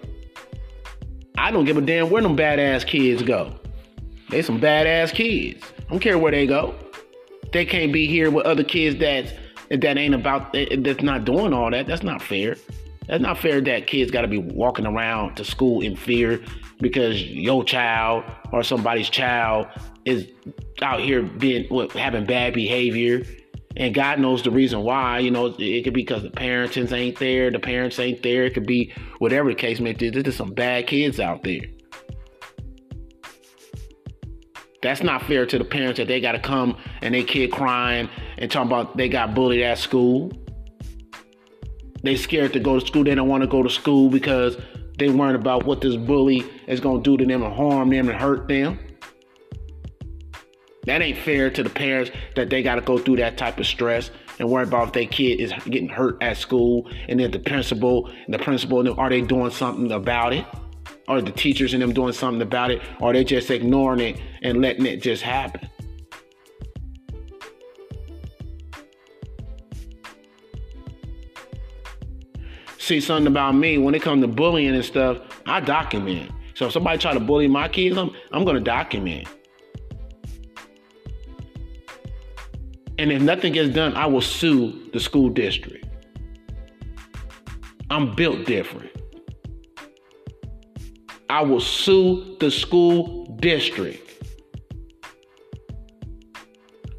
I 1.38 1.52
don't 1.52 1.64
give 1.64 1.78
a 1.78 1.82
damn 1.82 2.10
where 2.10 2.22
them 2.22 2.36
badass 2.36 2.86
kids 2.86 3.24
go. 3.24 3.58
They 4.30 4.42
some 4.42 4.60
badass 4.60 5.14
kids. 5.14 5.64
I 5.88 5.90
don't 5.90 6.02
care 6.02 6.18
where 6.20 6.34
they 6.34 6.46
go. 6.46 6.76
They 7.56 7.64
can't 7.64 7.94
be 7.94 8.06
here 8.06 8.30
with 8.30 8.46
other 8.46 8.66
kids 8.66 9.00
that 9.00 9.34
that 9.70 9.98
ain't 9.98 10.14
about 10.14 10.52
that's 10.52 11.02
not 11.02 11.24
doing 11.24 11.54
all 11.54 11.72
that. 11.72 11.88
That's 11.88 12.04
not 12.04 12.22
fair. 12.22 12.58
That's 13.08 13.22
not 13.22 13.38
fair 13.38 13.62
that 13.62 13.88
kids 13.88 14.12
got 14.12 14.24
to 14.24 14.28
be 14.28 14.40
walking 14.40 14.86
around 14.86 15.36
to 15.36 15.46
school 15.46 15.80
in 15.80 15.96
fear 15.96 16.44
because 16.82 17.24
your 17.24 17.64
child 17.64 18.26
or 18.52 18.62
somebody's 18.62 19.10
child 19.10 19.68
is 20.04 20.28
out 20.82 21.00
here 21.00 21.22
being 21.22 21.64
what, 21.70 21.94
having 21.94 22.26
bad 22.26 22.54
behavior. 22.54 23.24
And 23.78 23.96
God 23.96 24.20
knows 24.20 24.44
the 24.44 24.52
reason 24.52 24.82
why. 24.82 25.20
You 25.20 25.32
know, 25.32 25.56
it 25.58 25.84
could 25.84 25.94
be 25.94 26.02
because 26.02 26.24
the 26.24 26.32
parents 26.32 26.76
ain't 26.76 27.18
there, 27.20 27.52
the 27.52 27.60
parents 27.60 27.98
ain't 28.00 28.22
there. 28.22 28.44
It 28.44 28.54
could 28.54 28.68
be 28.68 28.92
whatever 29.20 29.48
the 29.48 29.56
case 29.56 29.80
may 29.80 29.94
be. 29.94 30.10
There's 30.10 30.26
just 30.26 30.38
some 30.38 30.54
bad 30.54 30.88
kids 30.88 31.22
out 31.22 31.44
there. 31.44 31.62
That's 34.82 35.02
not 35.02 35.24
fair 35.24 35.46
to 35.46 35.58
the 35.58 35.66
parents 35.66 35.98
that 35.98 36.08
they 36.08 36.22
got 36.22 36.34
to 36.34 36.40
come 36.40 36.78
and 37.02 37.14
they 37.14 37.24
kid 37.24 37.52
crying 37.52 38.10
and 38.38 38.52
talking 38.52 38.68
about 38.68 38.98
they 38.98 39.10
got 39.10 39.34
bullied 39.34 39.62
at 39.62 39.78
school. 39.78 40.32
They 42.04 42.16
scared 42.16 42.54
to 42.54 42.60
go 42.60 42.80
to 42.80 42.86
school. 42.86 43.04
They 43.04 43.16
don't 43.16 43.28
want 43.28 43.42
to 43.42 43.48
go 43.48 43.64
to 43.64 43.70
school 43.70 44.10
because 44.10 44.58
they 45.00 45.10
worried 45.10 45.36
about 45.36 45.66
what 45.66 45.82
this 45.82 45.96
bully 45.96 46.46
is 46.68 46.80
going 46.80 47.04
to 47.04 47.18
do 47.18 47.18
to 47.18 47.26
them 47.26 47.42
and 47.44 47.54
harm 47.54 47.90
them 47.90 48.10
and 48.10 48.18
hurt 48.18 48.48
them. 48.48 48.80
That 50.86 51.02
ain't 51.02 51.18
fair 51.18 51.50
to 51.50 51.64
the 51.64 51.70
parents 51.70 52.12
that 52.36 52.52
they 52.52 52.62
got 52.62 52.76
to 52.76 52.82
go 52.82 53.00
through 53.00 53.16
that 53.18 53.38
type 53.38 53.60
of 53.60 53.66
stress 53.66 54.12
and 54.38 54.50
worry 54.50 54.64
about 54.64 54.90
if 54.90 54.94
their 54.94 55.06
kid 55.06 55.40
is 55.40 55.52
getting 55.66 55.90
hurt 55.90 56.22
at 56.22 56.38
school 56.38 56.90
and 57.10 57.20
then 57.20 57.32
the 57.32 57.40
principal 57.40 58.08
and 58.08 58.34
the 58.34 58.38
principal 58.38 58.88
are 59.00 59.10
they 59.10 59.22
doing 59.22 59.50
something 59.50 59.92
about 59.92 60.34
it? 60.34 60.46
Are 61.08 61.22
the 61.22 61.32
teachers 61.32 61.74
and 61.74 61.82
them 61.82 61.94
doing 61.94 62.14
something 62.14 62.42
about 62.42 62.72
it? 62.72 62.82
Or 63.00 63.12
are 63.12 63.14
they 63.14 63.24
just 63.24 63.52
ignoring 63.52 64.00
it 64.00 64.22
and 64.42 64.62
letting 64.62 64.86
it 64.86 65.02
just 65.02 65.22
happen? 65.22 65.70
see 72.86 73.02
something 73.02 73.28
about 73.28 73.54
me 73.54 73.78
when 73.78 73.96
it 73.96 74.02
comes 74.02 74.22
to 74.22 74.28
bullying 74.28 74.76
and 74.76 74.86
stuff, 74.86 75.18
I 75.46 75.60
document. 75.60 76.32
So 76.54 76.68
if 76.68 76.74
somebody 76.74 76.98
try 76.98 77.14
to 77.14 77.20
bully 77.20 77.48
my 77.48 77.68
kids, 77.68 77.98
I'm, 77.98 78.12
I'm 78.32 78.44
going 78.44 78.56
to 78.56 78.62
document. 78.62 79.28
And 82.98 83.12
if 83.12 83.22
nothing 83.22 83.54
gets 83.54 83.74
done, 83.74 83.94
I 83.96 84.06
will 84.06 84.22
sue 84.22 84.90
the 84.94 85.00
school 85.00 85.30
district. 85.30 85.86
I'm 87.90 88.16
built 88.16 88.46
different. 88.46 88.92
I 91.30 91.42
will 91.42 91.60
sue 91.60 92.38
the 92.40 92.52
school 92.52 93.26
district. 93.40 94.02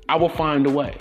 I 0.09 0.17
will 0.17 0.29
find 0.29 0.67
a 0.67 0.71
way. 0.71 0.99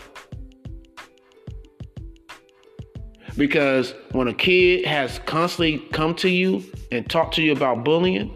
Because 3.37 3.93
when 4.11 4.27
a 4.27 4.33
kid 4.33 4.85
has 4.85 5.19
constantly 5.19 5.79
come 5.91 6.15
to 6.15 6.29
you 6.29 6.63
and 6.91 7.09
talk 7.09 7.31
to 7.33 7.41
you 7.41 7.51
about 7.51 7.83
bullying, 7.83 8.33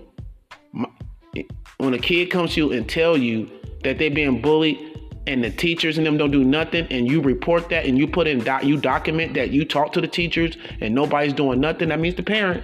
when 1.78 1.94
a 1.94 2.00
kid 2.00 2.30
comes 2.30 2.54
to 2.56 2.60
you 2.60 2.72
and 2.74 2.90
tell 2.90 3.18
you 3.18 3.50
that 3.84 3.98
they're 3.98 4.12
being 4.12 4.42
bullied 4.42 4.78
and 5.28 5.44
the 5.44 5.50
teachers 5.50 5.98
and 5.98 6.06
them 6.06 6.18
don't 6.18 6.32
do 6.32 6.44
nothing 6.44 6.86
and 6.92 7.10
you 7.10 7.22
report 7.22 7.70
that 7.70 7.86
and 7.86 7.98
you 7.98 8.08
put 8.08 8.28
in 8.28 8.40
doc, 8.40 8.66
you 8.66 8.76
document 8.76 9.34
that 9.36 9.52
you 9.52 9.64
talk 9.64 9.94
to 9.94 10.02
the 10.02 10.08
teachers 10.08 10.58
and 10.82 10.94
nobody's 10.94 11.34
doing 11.34 11.62
nothing, 11.62 11.90
that 11.90 12.00
means 12.00 12.16
the 12.16 12.24
parent. 12.24 12.64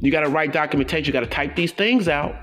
You 0.00 0.10
got 0.10 0.20
to 0.20 0.30
write 0.30 0.52
documentation. 0.52 1.06
You 1.06 1.12
got 1.12 1.20
to 1.20 1.26
type 1.26 1.56
these 1.56 1.72
things 1.72 2.08
out 2.08 2.36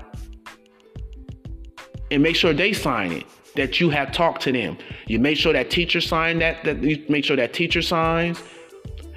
and 2.10 2.22
make 2.22 2.36
sure 2.36 2.52
they 2.52 2.72
sign 2.72 3.12
it 3.12 3.26
that 3.56 3.80
you 3.80 3.90
have 3.90 4.12
talked 4.12 4.42
to 4.42 4.52
them. 4.52 4.76
You 5.06 5.18
make 5.18 5.38
sure 5.38 5.52
that 5.52 5.70
teacher 5.70 6.00
sign 6.00 6.38
that 6.40 6.62
that 6.64 6.82
you 6.82 7.04
make 7.08 7.24
sure 7.24 7.36
that 7.36 7.52
teacher 7.52 7.82
signs 7.82 8.42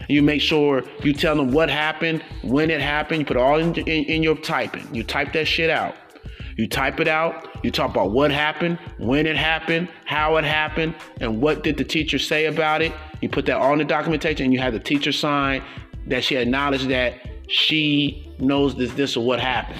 you 0.09 0.23
make 0.23 0.41
sure 0.41 0.83
you 1.03 1.13
tell 1.13 1.35
them 1.35 1.51
what 1.51 1.69
happened, 1.69 2.23
when 2.41 2.71
it 2.71 2.81
happened. 2.81 3.19
You 3.21 3.25
put 3.25 3.37
all 3.37 3.59
in, 3.59 3.75
in, 3.75 4.05
in 4.05 4.23
your 4.23 4.35
typing. 4.35 4.93
You 4.93 5.03
type 5.03 5.33
that 5.33 5.47
shit 5.47 5.69
out. 5.69 5.95
You 6.57 6.67
type 6.67 6.99
it 6.99 7.07
out. 7.07 7.47
You 7.63 7.71
talk 7.71 7.91
about 7.91 8.11
what 8.11 8.31
happened, 8.31 8.79
when 8.97 9.27
it 9.27 9.37
happened, 9.37 9.87
how 10.05 10.37
it 10.37 10.43
happened, 10.43 10.95
and 11.21 11.41
what 11.41 11.63
did 11.63 11.77
the 11.77 11.83
teacher 11.83 12.17
say 12.17 12.47
about 12.47 12.81
it. 12.81 12.91
You 13.21 13.29
put 13.29 13.45
that 13.45 13.57
all 13.57 13.73
in 13.73 13.79
the 13.79 13.85
documentation, 13.85 14.45
and 14.45 14.53
you 14.53 14.59
have 14.59 14.73
the 14.73 14.79
teacher 14.79 15.11
sign 15.11 15.63
that 16.07 16.23
she 16.23 16.35
acknowledged 16.37 16.89
that 16.89 17.13
she 17.47 18.28
knows 18.41 18.75
this, 18.75 18.93
this, 18.93 19.17
or 19.17 19.25
what 19.25 19.39
happened. 19.39 19.79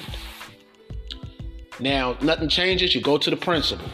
Now, 1.80 2.18
nothing 2.22 2.50
changes. 2.50 2.94
You 2.94 3.02
go 3.02 3.18
to 3.18 3.30
the 3.30 3.38
principal. 3.38 3.88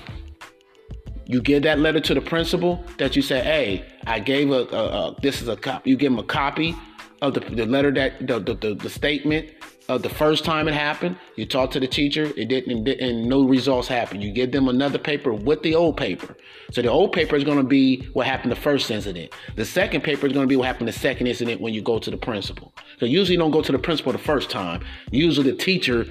You 1.28 1.42
give 1.42 1.64
that 1.64 1.80
letter 1.80 2.00
to 2.00 2.14
the 2.14 2.22
principal 2.22 2.84
that 2.98 3.16
you 3.16 3.22
say, 3.22 3.42
"Hey, 3.42 3.86
I 4.06 4.20
gave 4.20 4.52
a, 4.52 4.68
a, 4.72 5.10
a 5.10 5.16
this 5.22 5.42
is 5.42 5.48
a 5.48 5.56
copy." 5.56 5.90
You 5.90 5.98
give 5.98 6.12
him 6.12 6.20
a 6.20 6.24
copy 6.24 6.76
of 7.22 7.34
the, 7.34 7.40
the 7.40 7.66
letter 7.66 7.92
that 7.92 8.28
the, 8.28 8.40
the, 8.40 8.76
the, 8.76 8.90
statement 8.90 9.50
of 9.88 10.04
the 10.04 10.10
first 10.10 10.44
time 10.46 10.68
it 10.68 10.74
happened. 10.74 11.18
You 11.36 11.46
talk 11.46 11.72
to 11.72 11.80
the 11.80 11.88
teacher, 11.88 12.32
it 12.36 12.50
didn't, 12.50 12.88
and 12.88 13.26
no 13.26 13.44
results 13.44 13.88
happened. 13.88 14.24
You 14.24 14.32
give 14.32 14.52
them 14.52 14.68
another 14.68 15.00
paper 15.00 15.34
with 15.34 15.64
the 15.64 15.76
old 15.76 15.98
paper. 15.98 16.36
So 16.72 16.82
the 16.82 16.90
old 16.90 17.14
paper 17.14 17.36
is 17.36 17.44
going 17.44 17.58
to 17.58 17.64
be 17.64 18.08
what 18.14 18.26
happened 18.26 18.52
the 18.52 18.56
first 18.56 18.90
incident. 18.90 19.34
The 19.56 19.66
second 19.66 20.02
paper 20.02 20.28
is 20.28 20.34
going 20.34 20.46
to 20.46 20.50
be 20.50 20.56
what 20.56 20.68
happened 20.68 20.88
the 20.88 20.94
second 20.94 21.28
incident 21.28 21.62
when 21.62 21.74
you 21.74 21.82
go 21.82 22.00
to 22.00 22.12
the 22.12 22.18
principal. 22.18 22.74
So 23.00 23.06
usually 23.06 23.34
you 23.34 23.40
don't 23.40 23.52
go 23.52 23.62
to 23.62 23.72
the 23.72 23.80
principal 23.80 24.12
the 24.12 24.18
first 24.18 24.50
time. 24.50 24.84
Usually 25.12 25.52
the 25.52 25.58
teacher 25.58 26.08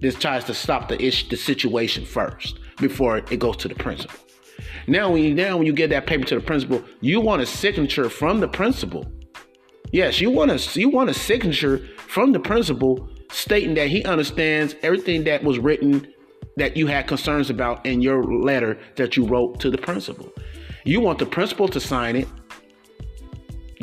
just 0.00 0.20
tries 0.20 0.44
to 0.44 0.54
stop 0.54 0.88
the 0.88 1.02
issue, 1.02 1.28
the 1.28 1.36
situation 1.36 2.04
first 2.04 2.58
before 2.76 3.18
it 3.18 3.38
goes 3.38 3.56
to 3.58 3.68
the 3.68 3.74
principal. 3.74 4.18
Now, 4.86 5.10
when 5.10 5.22
you 5.22 5.34
now 5.34 5.56
when 5.56 5.66
you 5.66 5.72
get 5.72 5.90
that 5.90 6.06
paper 6.06 6.24
to 6.24 6.36
the 6.36 6.40
principal, 6.40 6.82
you 7.00 7.20
want 7.20 7.42
a 7.42 7.46
signature 7.46 8.08
from 8.08 8.40
the 8.40 8.48
principal. 8.48 9.06
Yes, 9.92 10.20
you 10.20 10.30
want 10.30 10.50
a 10.50 10.80
you 10.80 10.88
want 10.88 11.10
a 11.10 11.14
signature 11.14 11.86
from 11.96 12.32
the 12.32 12.40
principal 12.40 13.08
stating 13.30 13.74
that 13.74 13.88
he 13.88 14.02
understands 14.04 14.74
everything 14.82 15.24
that 15.24 15.44
was 15.44 15.58
written 15.58 16.12
that 16.58 16.76
you 16.76 16.86
had 16.86 17.06
concerns 17.06 17.50
about 17.50 17.84
in 17.86 18.02
your 18.02 18.22
letter 18.24 18.78
that 18.96 19.16
you 19.16 19.24
wrote 19.24 19.60
to 19.60 19.70
the 19.70 19.78
principal. 19.78 20.32
You 20.84 21.00
want 21.00 21.18
the 21.18 21.26
principal 21.26 21.68
to 21.68 21.80
sign 21.80 22.16
it. 22.16 22.28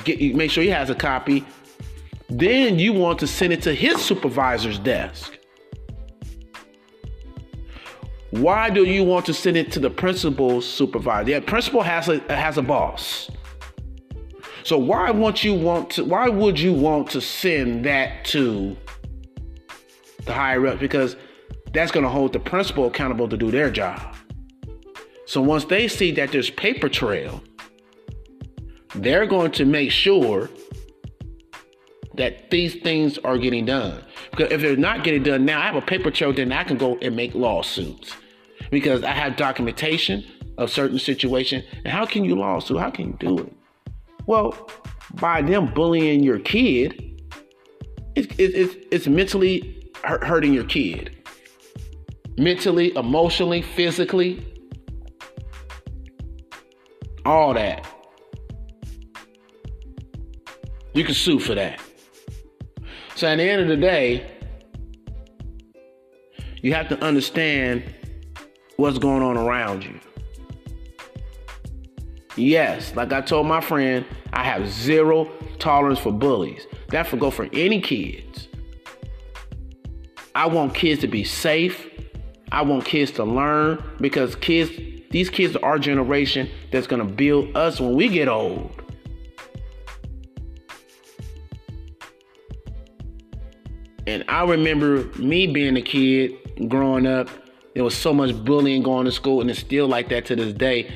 Get 0.03 0.36
make 0.36 0.51
sure 0.51 0.63
he 0.63 0.70
has 0.70 0.89
a 0.89 0.96
copy. 0.96 1.46
Then 2.29 2.79
you 2.79 2.94
want 2.94 3.20
to 3.20 3.27
send 3.27 3.53
it 3.53 3.62
to 3.63 3.74
his 3.74 4.01
supervisor's 4.01 4.79
desk. 4.79 5.38
Why 8.32 8.70
do 8.70 8.84
you 8.84 9.03
want 9.03 9.25
to 9.27 9.34
send 9.34 9.55
it 9.55 9.72
to 9.74 9.79
the 9.79 9.89
principal's 9.89 10.67
supervisor? 10.67 11.39
The 11.39 11.41
principal 11.41 11.82
has 11.82 12.10
a 12.10 12.20
has 12.34 12.58
a 12.58 12.62
boss. 12.62 13.29
So 14.63 14.77
why 14.77 15.12
want 15.12 15.44
you 15.44 15.53
want 15.53 15.91
to 15.91 16.03
why 16.03 16.27
would 16.27 16.60
you 16.60 16.74
want 16.74 17.12
to 17.12 17.22
send 17.22 17.86
that 17.86 18.25
to 18.25 18.75
the 20.25 20.34
higher 20.34 20.65
up? 20.67 20.79
Because 20.79 21.15
that's 21.75 21.91
going 21.91 22.03
to 22.03 22.10
hold 22.10 22.34
the 22.34 22.39
principal 22.39 22.88
accountable 22.88 23.27
to 23.29 23.38
do 23.38 23.51
their 23.51 23.70
job. 23.70 24.15
So 25.25 25.41
once 25.41 25.65
they 25.65 25.88
see 25.88 26.12
that 26.12 26.32
there's 26.32 26.50
paper 26.51 26.89
trail, 26.89 27.41
they're 28.94 29.25
going 29.25 29.51
to 29.53 29.65
make 29.65 29.91
sure 29.91 30.50
that 32.13 32.50
these 32.50 32.75
things 32.75 33.17
are 33.20 33.38
getting 33.38 33.65
done. 33.65 34.03
Because 34.32 34.51
if 34.51 34.62
they're 34.62 34.77
not 34.77 35.03
getting 35.03 35.24
done 35.24 35.46
now, 35.46 35.60
I 35.60 35.65
have 35.65 35.75
a 35.75 35.82
paper 35.82 36.12
trail, 36.12 36.32
then 36.32 36.51
I 36.51 36.63
can 36.63 36.77
go 36.77 36.98
and 37.01 37.15
make 37.15 37.34
lawsuits 37.34 38.13
because 38.72 39.03
I 39.03 39.12
have 39.12 39.36
documentation 39.36 40.24
of 40.58 40.70
certain 40.70 41.00
situation. 41.00 41.63
And 41.84 41.88
how 41.88 42.05
can 42.05 42.24
you 42.24 42.36
lawsuit? 42.36 42.79
How 42.79 42.89
can 42.89 43.08
you 43.08 43.17
do 43.20 43.39
it? 43.39 43.53
Well, 44.27 44.70
by 45.15 45.41
them 45.41 45.74
bullying 45.74 46.24
your 46.24 46.39
kid, 46.39 47.01
it's, 48.15 48.34
it's, 48.38 48.75
it's 48.91 49.08
mentally 49.08 49.91
hurting 50.03 50.53
your 50.53 50.63
kid. 50.63 51.15
Mentally, 52.38 52.96
emotionally, 52.96 53.62
physically, 53.62 54.46
all 57.25 57.54
that. 57.54 57.88
You 60.94 61.04
can 61.04 61.15
sue 61.15 61.39
for 61.39 61.56
that. 61.56 61.80
So 63.15 63.27
at 63.27 63.38
the 63.38 63.44
end 63.44 63.62
of 63.62 63.68
the 63.68 63.77
day, 63.77 64.30
you 66.62 66.74
have 66.74 66.89
to 66.89 67.00
understand 67.01 67.84
what's 68.77 68.98
going 68.98 69.22
on 69.22 69.38
around 69.38 69.84
you. 69.84 70.00
Yes, 72.36 72.94
like 72.96 73.13
I 73.13 73.22
told 73.22 73.48
my 73.48 73.62
friend, 73.62 74.06
I 74.34 74.44
have 74.44 74.68
zero 74.68 75.32
tolerance 75.60 76.00
for 76.00 76.12
bullies. 76.12 76.68
That 76.89 77.08
for 77.08 77.18
go 77.18 77.32
for 77.32 77.48
any 77.54 77.80
kids. 77.80 78.50
I 80.34 80.48
want 80.48 80.74
kids 80.75 81.00
to 81.01 81.08
be 81.08 81.24
safe. 81.24 81.89
I 82.52 82.62
want 82.62 82.86
kids 82.86 83.12
to 83.14 83.24
learn 83.24 83.84
because 84.00 84.36
kids, 84.36 84.72
these 85.12 85.30
kids 85.30 85.56
are 85.56 85.64
our 85.66 85.80
generation 85.80 86.50
that's 86.72 86.88
gonna 86.88 87.06
build 87.06 87.56
us 87.56 87.80
when 87.80 87.96
we 87.96 88.08
get 88.08 88.28
old. 88.28 88.82
And 94.08 94.24
I 94.28 94.44
remember 94.44 95.06
me 95.18 95.48
being 95.48 95.78
a 95.78 95.82
kid 95.82 96.34
growing 96.70 97.08
up. 97.08 97.28
There 97.74 97.84
was 97.84 97.98
so 97.98 98.14
much 98.14 98.36
bullying 98.46 98.84
going 98.84 99.06
to 99.06 99.12
school, 99.12 99.42
and 99.42 99.50
it's 99.50 99.60
still 99.60 99.88
like 99.88 100.10
that 100.10 100.25
to 100.28 100.36
this 100.36 100.54
day. 100.54 100.94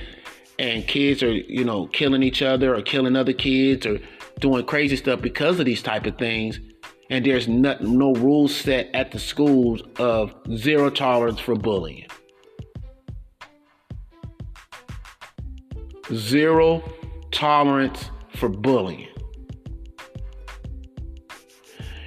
And 0.60 0.88
kids 0.88 1.24
are, 1.24 1.32
you 1.32 1.64
know, 1.64 1.88
killing 1.88 2.22
each 2.22 2.42
other 2.42 2.76
or 2.76 2.82
killing 2.82 3.16
other 3.16 3.34
kids 3.34 3.86
or 3.86 4.00
doing 4.40 4.66
crazy 4.66 4.96
stuff 4.96 5.22
because 5.22 5.60
of 5.60 5.66
these 5.66 5.82
type 5.82 6.06
of 6.06 6.18
things. 6.18 6.60
And 7.10 7.26
there's 7.26 7.48
no 7.48 8.14
rules 8.14 8.56
set 8.56 8.90
at 8.94 9.12
the 9.12 9.18
schools 9.18 9.82
of 9.98 10.36
zero 10.56 10.92
tolerance 10.92 11.40
for 11.40 11.56
bullying. 11.56 12.06
Zero 16.14 16.84
tolerance 17.32 18.12
for 18.36 18.48
bullying. 18.48 19.08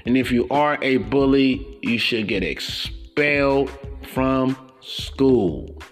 And 0.07 0.17
if 0.17 0.31
you 0.33 0.49
are 0.51 0.79
a 0.83 0.99
bully, 0.99 1.79
you 1.83 1.99
should 1.99 2.29
get 2.29 2.43
expelled 2.43 3.71
from 4.13 4.57
school. 4.81 5.83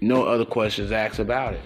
No 0.00 0.24
other 0.24 0.44
questions 0.44 0.92
asked 0.92 1.18
about 1.18 1.54
it. 1.54 1.60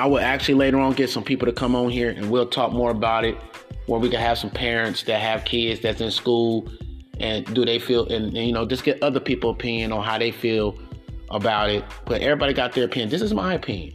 I 0.00 0.06
will 0.06 0.18
actually 0.18 0.54
later 0.54 0.78
on 0.78 0.94
get 0.94 1.10
some 1.10 1.22
people 1.22 1.44
to 1.44 1.52
come 1.52 1.76
on 1.76 1.90
here 1.90 2.08
and 2.08 2.30
we'll 2.30 2.48
talk 2.48 2.72
more 2.72 2.90
about 2.90 3.26
it 3.26 3.36
where 3.84 4.00
we 4.00 4.08
can 4.08 4.18
have 4.18 4.38
some 4.38 4.48
parents 4.48 5.02
that 5.02 5.20
have 5.20 5.44
kids 5.44 5.80
that's 5.80 6.00
in 6.00 6.10
school 6.10 6.66
and 7.18 7.44
do 7.54 7.66
they 7.66 7.78
feel 7.78 8.08
and, 8.08 8.34
and 8.34 8.46
you 8.46 8.52
know 8.52 8.64
just 8.64 8.82
get 8.82 9.02
other 9.02 9.20
people 9.20 9.50
opinion 9.50 9.92
on 9.92 10.02
how 10.02 10.16
they 10.16 10.30
feel 10.30 10.78
about 11.30 11.68
it 11.68 11.84
but 12.06 12.22
everybody 12.22 12.54
got 12.54 12.72
their 12.72 12.86
opinion 12.86 13.10
this 13.10 13.20
is 13.20 13.34
my 13.34 13.52
opinion 13.52 13.94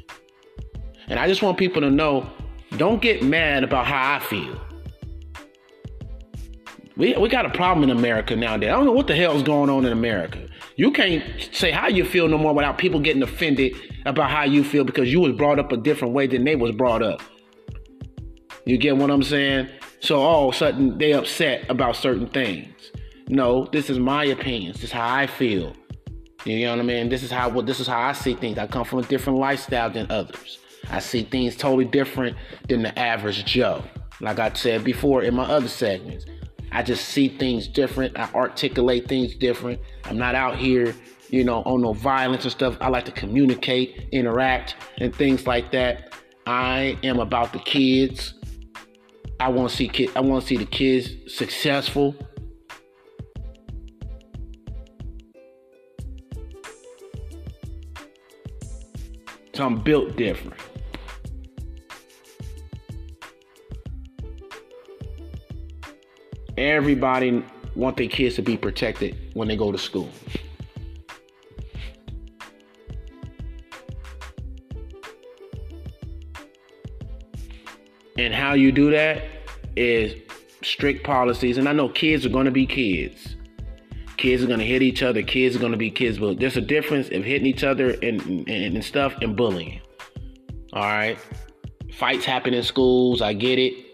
and 1.08 1.18
I 1.18 1.28
just 1.28 1.42
want 1.42 1.58
people 1.58 1.82
to 1.82 1.90
know 1.90 2.30
don't 2.78 3.02
get 3.02 3.24
mad 3.24 3.64
about 3.64 3.88
how 3.88 4.16
I 4.16 4.20
feel. 4.20 4.62
We, 6.98 7.16
we 7.18 7.30
got 7.30 7.46
a 7.46 7.50
problem 7.50 7.90
in 7.90 7.96
America 7.96 8.36
nowadays. 8.36 8.70
I 8.70 8.74
don't 8.74 8.86
know 8.86 8.92
what 8.92 9.08
the 9.08 9.16
hell 9.16 9.36
is 9.36 9.44
going 9.44 9.70
on 9.70 9.86
in 9.86 9.92
America. 9.92 10.48
You 10.78 10.92
can't 10.92 11.24
say 11.54 11.72
how 11.72 11.88
you 11.88 12.04
feel 12.04 12.28
no 12.28 12.38
more 12.38 12.54
without 12.54 12.78
people 12.78 13.00
getting 13.00 13.24
offended 13.24 13.76
about 14.06 14.30
how 14.30 14.44
you 14.44 14.64
feel 14.64 14.84
because 14.84 15.12
you 15.12 15.22
was 15.22 15.32
brought 15.32 15.58
up 15.58 15.72
a 15.72 15.78
different 15.78 16.14
way 16.14 16.28
than 16.28 16.44
they 16.44 16.56
was 16.56 16.72
brought 16.76 17.02
up. 17.02 17.22
You 18.66 18.78
get 18.78 18.98
what 18.98 19.10
I'm 19.10 19.24
saying? 19.24 19.70
So 20.02 20.22
all 20.22 20.50
of 20.50 20.56
a 20.56 20.58
sudden 20.58 20.98
they 20.98 21.14
upset 21.14 21.70
about 21.70 21.96
certain 21.96 22.28
things. 22.28 22.92
No, 23.30 23.66
this 23.72 23.90
is 23.90 24.00
my 24.00 24.26
opinions. 24.26 24.76
This 24.76 24.86
is 24.86 24.92
how 24.92 25.16
I 25.16 25.28
feel. 25.28 25.74
You 26.44 26.66
know 26.66 26.72
what 26.72 26.80
I 26.80 26.84
mean? 26.84 27.10
This 27.10 27.24
is 27.24 27.32
how 27.32 27.50
well, 27.50 27.64
this 27.64 27.80
is 27.80 27.88
how 27.88 28.00
I 28.00 28.12
see 28.12 28.36
things. 28.36 28.58
I 28.58 28.68
come 28.68 28.86
from 28.86 29.00
a 29.00 29.04
different 29.04 29.40
lifestyle 29.40 29.90
than 29.90 30.12
others. 30.12 30.60
I 30.90 31.00
see 31.00 31.24
things 31.24 31.56
totally 31.56 31.86
different 31.86 32.38
than 32.68 32.84
the 32.84 32.98
average 33.00 33.46
Joe. 33.46 33.84
Like 34.22 34.40
I 34.40 34.52
said 34.54 34.84
before 34.84 35.24
in 35.24 35.36
my 35.36 35.44
other 35.44 35.68
segments, 35.68 36.26
I 36.76 36.84
just 36.84 37.08
see 37.08 37.30
things 37.30 37.70
different. 37.70 38.20
I 38.20 38.30
articulate 38.34 39.08
things 39.08 39.34
different. 39.34 39.80
I'm 40.04 40.18
not 40.18 40.36
out 40.36 40.58
here, 40.58 40.94
you 41.30 41.46
know, 41.46 41.64
on 41.64 41.82
no 41.82 41.94
violence 41.94 42.44
and 42.44 42.52
stuff. 42.52 42.76
I 42.82 42.90
like 42.90 43.06
to 43.06 43.14
communicate, 43.14 44.10
interact, 44.12 44.76
and 44.98 45.16
things 45.16 45.48
like 45.48 45.72
that. 45.72 46.14
I 46.46 46.98
am 47.02 47.20
about 47.20 47.54
the 47.54 47.60
kids. 47.60 48.34
I 49.40 49.48
want 49.48 49.70
to 49.70 49.76
see 49.78 49.88
kid. 49.88 50.10
I 50.18 50.20
want 50.20 50.42
to 50.42 50.48
see 50.50 50.58
the 50.58 50.66
kids 50.66 51.34
successful. 51.34 52.14
So 59.54 59.66
I'm 59.66 59.82
built 59.82 60.18
different. 60.18 60.60
Everybody 66.58 67.44
want 67.76 67.98
their 67.98 68.08
kids 68.08 68.36
to 68.36 68.42
be 68.42 68.56
protected 68.56 69.18
when 69.34 69.48
they 69.48 69.58
go 69.58 69.72
to 69.72 69.78
school. 69.78 70.10
And 78.18 78.34
how 78.34 78.54
you 78.54 78.72
do 78.72 78.92
that 78.92 79.24
is 79.76 80.16
strict 80.64 81.04
policies. 81.04 81.58
And 81.58 81.68
I 81.68 81.74
know 81.74 81.90
kids 81.90 82.26
are 82.26 82.30
going 82.30 82.46
to 82.46 82.52
be 82.52 82.66
kids. 82.66 83.36
Kids 84.16 84.42
are 84.42 84.48
going 84.48 84.60
to 84.60 84.66
hit 84.66 84.82
each 84.82 85.04
other. 85.04 85.22
Kids 85.22 85.56
are 85.58 85.60
going 85.60 85.74
to 85.74 85.78
be 85.78 85.92
kids. 85.92 86.18
But 86.18 86.40
there's 86.40 86.56
a 86.56 86.62
difference 86.62 87.10
of 87.10 87.26
hitting 87.26 87.46
each 87.46 87.66
other 87.66 87.92
and, 88.02 88.22
and, 88.22 88.48
and 88.48 88.84
stuff 88.84 89.14
and 89.22 89.36
bullying. 89.36 89.82
All 90.72 90.82
right. 90.82 91.18
Fights 91.92 92.24
happen 92.24 92.54
in 92.54 92.64
schools. 92.64 93.22
I 93.22 93.34
get 93.34 93.60
it 93.60 93.85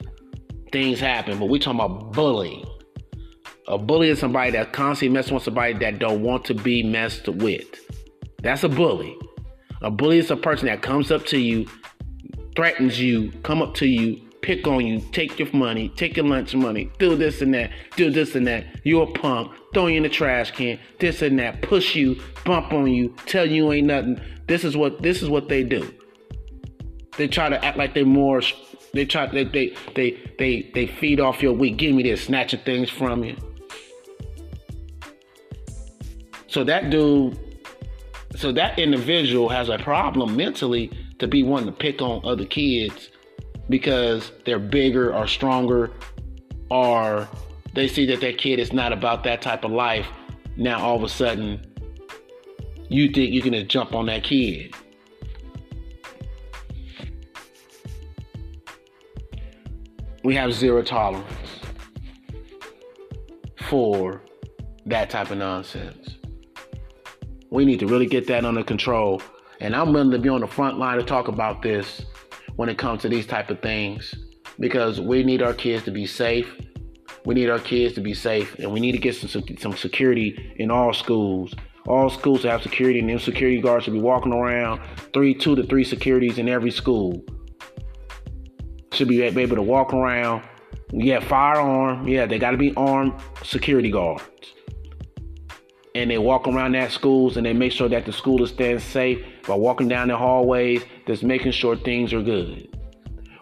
things 0.71 0.99
happen, 0.99 1.39
but 1.39 1.45
we 1.45 1.59
talking 1.59 1.79
about 1.79 2.13
bullying. 2.13 2.65
A 3.67 3.77
bully 3.77 4.09
is 4.09 4.19
somebody 4.19 4.51
that 4.51 4.73
constantly 4.73 5.13
messing 5.13 5.33
with 5.33 5.43
somebody 5.43 5.73
that 5.73 5.99
don't 5.99 6.23
want 6.23 6.45
to 6.45 6.53
be 6.53 6.83
messed 6.83 7.27
with. 7.27 7.67
That's 8.41 8.63
a 8.63 8.69
bully. 8.69 9.17
A 9.81 9.91
bully 9.91 10.17
is 10.17 10.31
a 10.31 10.35
person 10.35 10.67
that 10.67 10.81
comes 10.81 11.11
up 11.11 11.25
to 11.27 11.37
you, 11.37 11.67
threatens 12.55 12.99
you, 12.99 13.31
come 13.43 13.61
up 13.61 13.73
to 13.75 13.87
you, 13.87 14.21
pick 14.41 14.67
on 14.67 14.85
you, 14.85 14.99
take 15.11 15.39
your 15.39 15.51
money, 15.53 15.89
take 15.89 16.17
your 16.17 16.25
lunch 16.25 16.53
money, 16.55 16.91
do 16.99 17.15
this 17.15 17.41
and 17.41 17.53
that, 17.53 17.71
do 17.95 18.09
this 18.09 18.35
and 18.35 18.47
that. 18.47 18.65
You're 18.83 19.03
a 19.03 19.11
punk, 19.11 19.51
throw 19.73 19.87
you 19.87 19.97
in 19.97 20.03
the 20.03 20.09
trash 20.09 20.51
can, 20.51 20.79
this 20.99 21.21
and 21.21 21.39
that, 21.39 21.61
push 21.61 21.95
you, 21.95 22.21
bump 22.45 22.73
on 22.73 22.87
you, 22.87 23.15
tell 23.25 23.45
you 23.45 23.71
ain't 23.71 23.87
nothing. 23.87 24.19
This 24.47 24.63
is 24.63 24.75
what 24.75 25.01
this 25.01 25.21
is 25.21 25.29
what 25.29 25.47
they 25.47 25.63
do. 25.63 25.93
They 27.17 27.27
try 27.27 27.49
to 27.49 27.63
act 27.63 27.77
like 27.77 27.93
they're 27.93 28.05
more 28.05 28.41
they 28.93 29.05
try 29.05 29.25
they 29.27 29.45
they 29.45 29.75
they 29.95 30.31
they, 30.37 30.71
they 30.73 30.87
feed 30.87 31.19
off 31.19 31.41
your 31.41 31.53
weak. 31.53 31.77
Give 31.77 31.95
me 31.95 32.03
this, 32.03 32.25
snatching 32.25 32.59
things 32.61 32.89
from 32.89 33.23
you. 33.23 33.35
So 36.47 36.65
that 36.65 36.89
dude, 36.89 37.39
so 38.35 38.51
that 38.51 38.77
individual 38.77 39.47
has 39.47 39.69
a 39.69 39.77
problem 39.77 40.35
mentally 40.35 40.91
to 41.19 41.27
be 41.27 41.43
wanting 41.43 41.67
to 41.67 41.71
pick 41.71 42.01
on 42.01 42.21
other 42.25 42.45
kids 42.45 43.09
because 43.69 44.31
they're 44.45 44.59
bigger 44.59 45.15
or 45.15 45.27
stronger 45.27 45.91
or 46.69 47.29
they 47.73 47.87
see 47.87 48.05
that 48.07 48.19
that 48.19 48.37
kid 48.37 48.59
is 48.59 48.73
not 48.73 48.91
about 48.91 49.23
that 49.23 49.41
type 49.41 49.63
of 49.63 49.71
life. 49.71 50.07
Now 50.57 50.83
all 50.83 50.97
of 50.97 51.03
a 51.03 51.09
sudden 51.09 51.65
you 52.89 53.09
think 53.09 53.31
you 53.31 53.41
can 53.41 53.53
just 53.53 53.67
jump 53.67 53.95
on 53.95 54.07
that 54.07 54.23
kid. 54.23 54.75
We 60.23 60.35
have 60.35 60.53
zero 60.53 60.81
tolerance 60.81 61.25
for 63.69 64.21
that 64.85 65.09
type 65.09 65.31
of 65.31 65.37
nonsense. 65.37 66.17
We 67.49 67.65
need 67.65 67.79
to 67.79 67.87
really 67.87 68.05
get 68.05 68.27
that 68.27 68.45
under 68.45 68.63
control. 68.63 69.21
And 69.59 69.75
I'm 69.75 69.93
willing 69.93 70.11
to 70.11 70.19
be 70.19 70.29
on 70.29 70.41
the 70.41 70.47
front 70.47 70.77
line 70.77 70.97
to 70.97 71.03
talk 71.03 71.27
about 71.27 71.61
this 71.61 72.05
when 72.55 72.69
it 72.69 72.77
comes 72.77 73.01
to 73.01 73.09
these 73.09 73.25
type 73.25 73.49
of 73.49 73.61
things 73.61 74.13
because 74.59 75.01
we 75.01 75.23
need 75.23 75.41
our 75.41 75.53
kids 75.53 75.85
to 75.85 75.91
be 75.91 76.05
safe. 76.05 76.47
We 77.25 77.35
need 77.35 77.49
our 77.49 77.59
kids 77.59 77.93
to 77.95 78.01
be 78.01 78.15
safe, 78.15 78.55
and 78.57 78.71
we 78.71 78.79
need 78.79 78.93
to 78.93 78.97
get 78.97 79.15
some 79.15 79.43
some 79.59 79.77
security 79.77 80.53
in 80.55 80.71
all 80.71 80.91
schools. 80.91 81.53
All 81.87 82.09
schools 82.09 82.43
have 82.43 82.63
security, 82.63 82.99
and 82.99 83.09
them 83.09 83.19
security 83.19 83.61
guards 83.61 83.85
should 83.85 83.93
be 83.93 83.99
walking 83.99 84.33
around 84.33 84.81
three, 85.13 85.35
two 85.35 85.55
to 85.55 85.63
three 85.63 85.83
securities 85.83 86.39
in 86.39 86.49
every 86.49 86.71
school 86.71 87.23
should 89.01 89.07
be 89.07 89.23
able 89.23 89.55
to 89.55 89.63
walk 89.63 89.93
around. 89.95 90.43
Yeah, 90.91 91.21
firearm. 91.21 92.07
Yeah, 92.07 92.27
they 92.27 92.37
got 92.37 92.51
to 92.51 92.57
be 92.57 92.71
armed 92.75 93.13
security 93.43 93.89
guards. 93.89 94.53
and 95.95 96.09
they 96.09 96.17
walk 96.17 96.47
around 96.47 96.73
that 96.73 96.91
schools 96.91 97.35
and 97.35 97.45
they 97.45 97.53
make 97.53 97.71
sure 97.71 97.89
that 97.89 98.05
the 98.05 98.13
school 98.13 98.41
is 98.43 98.49
staying 98.51 98.79
safe 98.79 99.25
by 99.47 99.55
walking 99.55 99.87
down 99.87 100.07
the 100.07 100.17
hallways, 100.17 100.83
just 101.07 101.23
making 101.23 101.51
sure 101.51 101.75
things 101.75 102.13
are 102.13 102.21
good. 102.21 102.67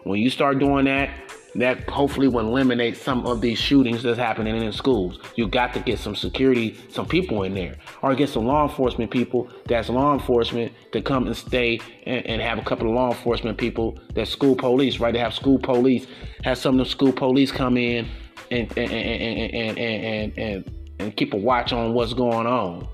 When 0.04 0.18
you 0.20 0.30
start 0.30 0.58
doing 0.58 0.86
that, 0.86 1.10
that 1.54 1.88
hopefully 1.88 2.28
will 2.28 2.46
eliminate 2.46 2.96
some 2.96 3.26
of 3.26 3.40
these 3.40 3.58
shootings 3.58 4.02
that's 4.02 4.18
happening 4.18 4.62
in 4.62 4.72
schools. 4.72 5.18
You 5.36 5.48
got 5.48 5.74
to 5.74 5.80
get 5.80 5.98
some 5.98 6.14
security, 6.14 6.78
some 6.88 7.06
people 7.06 7.42
in 7.42 7.54
there, 7.54 7.76
or 8.02 8.14
get 8.14 8.28
some 8.28 8.46
law 8.46 8.68
enforcement 8.68 9.10
people 9.10 9.50
that's 9.66 9.88
law 9.88 10.12
enforcement 10.12 10.72
to 10.92 11.02
come 11.02 11.26
and 11.26 11.36
stay 11.36 11.80
and, 12.06 12.24
and 12.26 12.42
have 12.42 12.58
a 12.58 12.62
couple 12.62 12.88
of 12.88 12.94
law 12.94 13.10
enforcement 13.10 13.58
people 13.58 13.98
that's 14.14 14.30
school 14.30 14.54
police, 14.54 15.00
right? 15.00 15.12
To 15.12 15.18
have 15.18 15.34
school 15.34 15.58
police, 15.58 16.06
have 16.44 16.58
some 16.58 16.78
of 16.78 16.86
the 16.86 16.90
school 16.90 17.12
police 17.12 17.50
come 17.50 17.76
in 17.76 18.08
and 18.50 18.70
and 18.76 18.92
and 18.92 19.54
and 19.54 19.78
and, 19.78 20.38
and, 20.38 20.72
and 20.98 21.16
keep 21.16 21.34
a 21.34 21.36
watch 21.36 21.72
on 21.72 21.94
what's 21.94 22.14
going 22.14 22.46
on. 22.46 22.86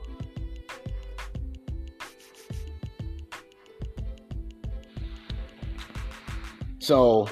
So 6.78 7.28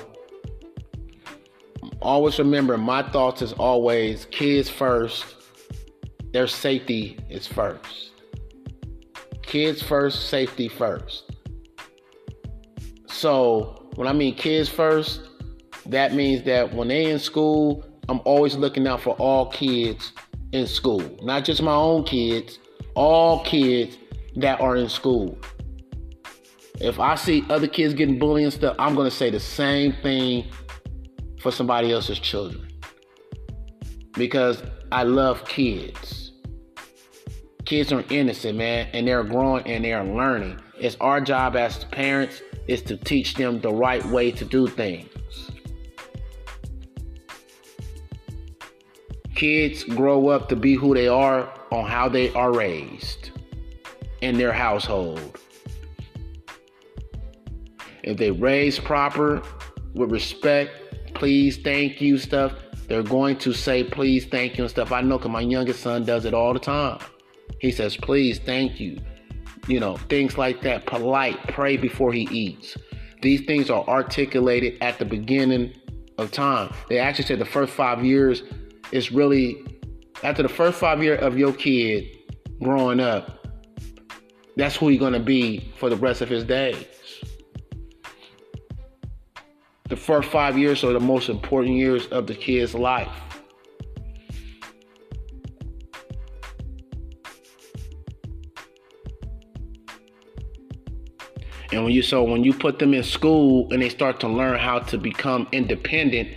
always 2.04 2.38
remember 2.38 2.76
my 2.76 3.02
thoughts 3.02 3.42
is 3.42 3.52
always 3.54 4.26
kids 4.26 4.68
first. 4.68 5.24
Their 6.32 6.46
safety 6.46 7.18
is 7.30 7.46
first. 7.46 8.10
Kids 9.42 9.82
first, 9.82 10.28
safety 10.28 10.68
first. 10.68 11.30
So 13.06 13.88
when 13.94 14.06
I 14.06 14.12
mean 14.12 14.34
kids 14.34 14.68
first, 14.68 15.28
that 15.86 16.12
means 16.12 16.42
that 16.44 16.72
when 16.74 16.88
they 16.88 17.10
in 17.10 17.18
school, 17.18 17.84
I'm 18.08 18.20
always 18.24 18.56
looking 18.56 18.86
out 18.86 19.00
for 19.00 19.14
all 19.14 19.50
kids 19.50 20.12
in 20.52 20.66
school. 20.66 21.02
Not 21.22 21.44
just 21.44 21.62
my 21.62 21.74
own 21.74 22.04
kids, 22.04 22.58
all 22.94 23.42
kids 23.44 23.96
that 24.36 24.60
are 24.60 24.76
in 24.76 24.88
school. 24.88 25.38
If 26.80 26.98
I 26.98 27.14
see 27.14 27.44
other 27.48 27.68
kids 27.68 27.94
getting 27.94 28.18
bullied 28.18 28.44
and 28.44 28.52
stuff, 28.52 28.76
I'm 28.78 28.94
gonna 28.94 29.10
say 29.10 29.30
the 29.30 29.40
same 29.40 29.94
thing 30.02 30.50
for 31.44 31.50
somebody 31.50 31.92
else's 31.92 32.18
children. 32.18 32.66
Because 34.14 34.62
I 34.90 35.02
love 35.02 35.46
kids. 35.46 36.32
Kids 37.66 37.92
are 37.92 38.02
innocent, 38.08 38.56
man, 38.56 38.88
and 38.94 39.06
they're 39.06 39.22
growing 39.22 39.66
and 39.66 39.84
they're 39.84 40.02
learning. 40.02 40.58
It's 40.80 40.96
our 41.02 41.20
job 41.20 41.54
as 41.54 41.84
parents 41.84 42.40
is 42.66 42.80
to 42.84 42.96
teach 42.96 43.34
them 43.34 43.60
the 43.60 43.70
right 43.70 44.02
way 44.06 44.30
to 44.30 44.44
do 44.46 44.66
things. 44.66 45.10
Kids 49.34 49.84
grow 49.84 50.28
up 50.28 50.48
to 50.48 50.56
be 50.56 50.74
who 50.74 50.94
they 50.94 51.08
are 51.08 51.52
on 51.70 51.84
how 51.86 52.08
they 52.08 52.32
are 52.32 52.54
raised 52.54 53.32
in 54.22 54.38
their 54.38 54.52
household. 54.52 55.38
If 58.02 58.16
they 58.16 58.30
raise 58.30 58.78
proper 58.78 59.42
with 59.92 60.10
respect 60.10 60.83
please, 61.24 61.56
thank 61.56 62.02
you 62.02 62.18
stuff, 62.18 62.52
they're 62.86 63.02
going 63.02 63.34
to 63.34 63.50
say 63.54 63.82
please, 63.82 64.26
thank 64.26 64.58
you 64.58 64.64
and 64.64 64.70
stuff. 64.70 64.92
I 64.92 65.00
know 65.00 65.16
because 65.16 65.30
my 65.30 65.40
youngest 65.40 65.80
son 65.80 66.04
does 66.04 66.26
it 66.26 66.34
all 66.34 66.52
the 66.52 66.60
time. 66.60 66.98
He 67.60 67.70
says, 67.70 67.96
please, 67.96 68.38
thank 68.38 68.78
you. 68.78 68.98
You 69.66 69.80
know, 69.80 69.96
things 69.96 70.36
like 70.36 70.60
that. 70.60 70.84
Polite, 70.84 71.42
pray 71.48 71.78
before 71.78 72.12
he 72.12 72.28
eats. 72.30 72.76
These 73.22 73.46
things 73.46 73.70
are 73.70 73.88
articulated 73.88 74.76
at 74.82 74.98
the 74.98 75.06
beginning 75.06 75.72
of 76.18 76.30
time. 76.30 76.74
They 76.90 76.98
actually 76.98 77.24
said 77.24 77.38
the 77.38 77.46
first 77.46 77.72
five 77.72 78.04
years 78.04 78.42
is 78.92 79.10
really, 79.10 79.64
after 80.22 80.42
the 80.42 80.50
first 80.50 80.78
five 80.78 81.02
years 81.02 81.22
of 81.22 81.38
your 81.38 81.54
kid 81.54 82.18
growing 82.62 83.00
up, 83.00 83.46
that's 84.58 84.76
who 84.76 84.90
you're 84.90 85.10
to 85.10 85.20
be 85.20 85.72
for 85.78 85.88
the 85.88 85.96
rest 85.96 86.20
of 86.20 86.28
his 86.28 86.44
days 86.44 86.84
the 89.94 90.00
first 90.00 90.28
five 90.28 90.58
years 90.58 90.82
are 90.82 90.92
the 90.92 90.98
most 90.98 91.28
important 91.28 91.76
years 91.76 92.06
of 92.08 92.26
the 92.26 92.34
kid's 92.34 92.74
life. 92.74 93.12
And 101.70 101.84
when 101.84 101.92
you 101.92 102.02
so 102.02 102.24
when 102.24 102.42
you 102.42 102.52
put 102.52 102.80
them 102.80 102.92
in 102.92 103.04
school 103.04 103.72
and 103.72 103.80
they 103.80 103.88
start 103.88 104.18
to 104.20 104.28
learn 104.28 104.58
how 104.58 104.80
to 104.80 104.98
become 104.98 105.46
independent, 105.52 106.28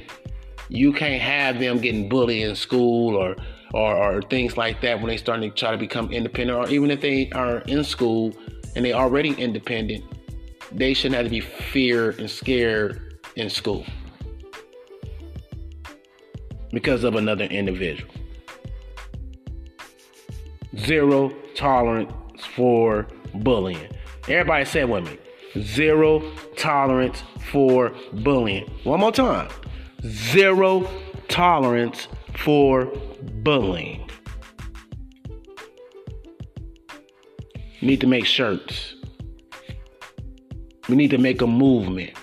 you 0.70 0.94
can't 0.94 1.22
have 1.22 1.60
them 1.60 1.80
getting 1.80 2.08
bullied 2.08 2.44
in 2.44 2.56
school 2.56 3.16
or 3.16 3.36
or, 3.74 3.98
or 3.98 4.22
things 4.22 4.56
like 4.56 4.82
that 4.82 5.00
when 5.00 5.08
they 5.08 5.18
start 5.18 5.42
to 5.42 5.50
try 5.50 5.72
to 5.72 5.78
become 5.78 6.12
independent, 6.12 6.58
or 6.60 6.70
even 6.70 6.92
if 6.92 7.02
they 7.02 7.32
are 7.32 7.62
in 7.62 7.84
school 7.84 8.36
and 8.76 8.86
they 8.86 8.94
already 8.94 9.32
independent, 9.34 10.04
they 10.72 10.94
shouldn't 10.94 11.16
have 11.16 11.26
to 11.26 11.32
be 11.32 11.40
feared 11.40 12.20
and 12.20 12.30
scared 12.30 13.07
in 13.38 13.50
school 13.50 13.86
because 16.72 17.04
of 17.04 17.16
another 17.16 17.46
individual. 17.46 18.12
Zero 20.76 21.30
tolerance 21.56 22.12
for 22.56 23.08
bullying. 23.36 23.90
Everybody 24.28 24.66
say 24.66 24.86
with 24.86 25.06
me. 25.06 25.18
Zero 25.62 26.24
tolerance 26.56 27.24
for 27.52 27.94
bullying. 28.12 28.68
One 28.84 29.00
more 29.00 29.12
time. 29.12 29.50
Zero 30.04 30.90
tolerance 31.28 32.08
for 32.36 32.86
bullying. 33.44 34.10
We 37.82 37.88
need 37.88 38.02
to 38.02 38.08
make 38.08 38.26
shirts. 38.26 38.96
We 40.90 40.96
need 40.96 41.12
to 41.12 41.18
make 41.18 41.42
a 41.42 41.48
movement. 41.48 42.14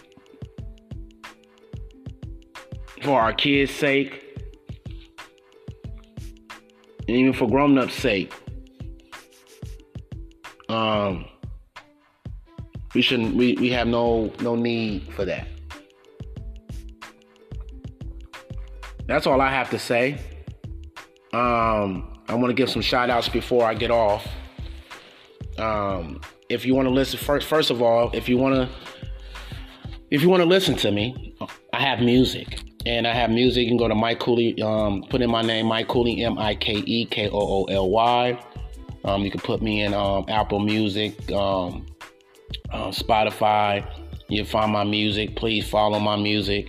For 3.04 3.20
our 3.20 3.34
kids' 3.34 3.70
sake, 3.70 4.22
and 7.06 7.16
even 7.16 7.34
for 7.34 7.46
grown-ups' 7.46 7.94
sake. 7.94 8.32
Um, 10.70 11.26
we 12.94 13.02
shouldn't. 13.02 13.36
We, 13.36 13.54
we 13.54 13.70
have 13.70 13.86
no 13.86 14.32
no 14.40 14.56
need 14.56 15.12
for 15.12 15.24
that. 15.26 15.46
That's 19.06 19.26
all 19.26 19.40
I 19.40 19.50
have 19.50 19.68
to 19.70 19.78
say. 19.78 20.18
Um, 21.34 22.18
I 22.28 22.34
want 22.34 22.48
to 22.48 22.54
give 22.54 22.70
some 22.70 22.80
shout 22.80 23.10
outs 23.10 23.28
before 23.28 23.66
I 23.66 23.74
get 23.74 23.90
off. 23.90 24.26
Um, 25.58 26.20
if 26.48 26.64
you 26.64 26.74
want 26.74 26.86
to 26.86 26.94
listen 26.94 27.18
first, 27.18 27.46
first 27.46 27.70
of 27.70 27.82
all, 27.82 28.10
if 28.14 28.28
you 28.28 28.38
want 28.38 28.54
to, 28.54 28.68
if 30.10 30.22
you 30.22 30.30
want 30.30 30.42
to 30.42 30.48
listen 30.48 30.74
to 30.76 30.90
me, 30.90 31.36
I 31.72 31.82
have 31.82 32.00
music 32.00 32.63
and 32.86 33.06
I 33.06 33.14
have 33.14 33.30
music. 33.30 33.62
You 33.62 33.68
can 33.68 33.76
go 33.76 33.88
to 33.88 33.94
Mike 33.94 34.20
Kooly, 34.20 34.60
um, 34.62 35.04
put 35.08 35.22
in 35.22 35.30
my 35.30 35.42
name, 35.42 35.66
Mike 35.66 35.88
Kooly, 35.88 36.20
M 36.20 36.38
I 36.38 36.54
K 36.54 36.74
E 36.74 37.06
K 37.06 37.28
O 37.28 37.38
O 37.38 37.64
L 37.64 37.90
Y. 37.90 38.38
Um, 39.04 39.22
you 39.22 39.30
can 39.30 39.40
put 39.40 39.62
me 39.62 39.82
in 39.82 39.94
um, 39.94 40.24
Apple 40.28 40.60
Music, 40.60 41.30
um, 41.32 41.86
uh, 42.70 42.88
Spotify. 42.88 43.86
You'll 44.28 44.46
find 44.46 44.72
my 44.72 44.84
music. 44.84 45.36
Please 45.36 45.68
follow 45.68 45.98
my 45.98 46.16
music. 46.16 46.68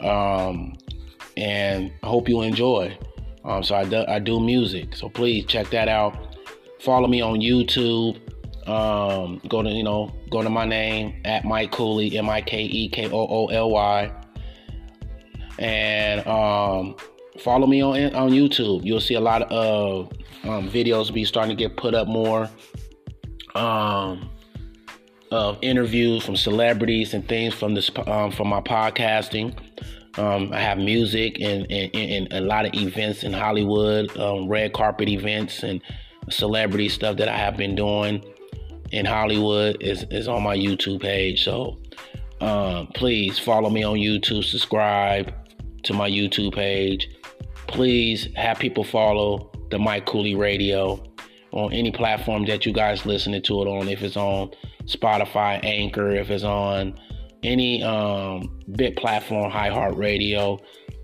Um, 0.00 0.76
and 1.36 1.92
I 2.02 2.06
hope 2.06 2.28
you 2.28 2.42
enjoy. 2.42 2.96
Um, 3.44 3.62
so 3.62 3.74
I 3.74 3.84
do, 3.84 4.04
I 4.08 4.18
do 4.18 4.40
music. 4.40 4.96
So 4.96 5.08
please 5.08 5.44
check 5.46 5.70
that 5.70 5.88
out. 5.88 6.36
Follow 6.80 7.08
me 7.08 7.20
on 7.20 7.40
YouTube. 7.40 8.18
Go 8.66 9.62
to 9.62 9.70
you 9.70 9.82
know 9.82 10.14
go 10.30 10.42
to 10.42 10.50
my 10.50 10.66
name 10.66 11.22
at 11.24 11.44
Mike 11.44 11.72
Kooly 11.72 12.14
M 12.14 12.28
I 12.28 12.42
K 12.42 12.62
E 12.62 12.88
K 12.90 13.08
O 13.10 13.26
O 13.26 13.46
L 13.46 13.70
Y 13.70 14.12
and 15.58 16.26
um, 16.26 16.96
follow 17.40 17.66
me 17.66 17.82
on 17.82 18.14
on 18.14 18.30
YouTube. 18.30 18.84
You'll 18.84 19.00
see 19.00 19.14
a 19.14 19.20
lot 19.20 19.42
of 19.50 20.10
um, 20.44 20.68
videos 20.70 21.12
be 21.12 21.24
starting 21.24 21.56
to 21.56 21.62
get 21.62 21.76
put 21.76 21.94
up 21.94 22.08
more 22.08 22.48
um, 23.54 24.30
of 25.30 25.58
interviews 25.62 26.24
from 26.24 26.36
celebrities 26.36 27.14
and 27.14 27.26
things 27.28 27.54
from 27.54 27.74
this 27.74 27.90
um, 28.06 28.30
from 28.30 28.48
my 28.48 28.60
podcasting. 28.60 29.56
Um, 30.16 30.52
I 30.52 30.60
have 30.60 30.78
music 30.78 31.40
and, 31.40 31.70
and, 31.70 31.94
and, 31.94 32.32
a 32.32 32.40
lot 32.40 32.66
of 32.66 32.74
events 32.74 33.22
in 33.22 33.32
Hollywood, 33.32 34.16
um, 34.18 34.48
red 34.48 34.72
carpet 34.72 35.08
events 35.08 35.62
and 35.62 35.80
celebrity 36.28 36.88
stuff 36.88 37.18
that 37.18 37.28
I 37.28 37.36
have 37.36 37.56
been 37.56 37.76
doing 37.76 38.24
in 38.90 39.06
Hollywood 39.06 39.80
is, 39.80 40.04
is 40.10 40.26
on 40.26 40.42
my 40.42 40.56
YouTube 40.56 41.02
page. 41.02 41.44
So 41.44 41.78
um, 42.40 42.88
please 42.88 43.38
follow 43.38 43.70
me 43.70 43.84
on 43.84 43.96
YouTube, 43.96 44.42
subscribe, 44.42 45.32
to 45.84 45.92
my 45.94 46.08
YouTube 46.08 46.54
page. 46.54 47.10
Please 47.66 48.28
have 48.36 48.58
people 48.58 48.84
follow 48.84 49.50
the 49.70 49.78
Mike 49.78 50.06
Kooly 50.06 50.36
Radio 50.36 51.02
on 51.52 51.72
any 51.72 51.90
platform 51.90 52.44
that 52.46 52.66
you 52.66 52.72
guys 52.72 53.06
listening 53.06 53.42
to 53.42 53.62
it 53.62 53.66
on. 53.66 53.88
If 53.88 54.02
it's 54.02 54.16
on 54.16 54.50
Spotify, 54.84 55.62
Anchor, 55.64 56.10
if 56.10 56.30
it's 56.30 56.44
on 56.44 56.98
any 57.42 57.82
um, 57.82 58.58
bit 58.72 58.96
platform, 58.96 59.52
iHeartRadio, 59.52 60.60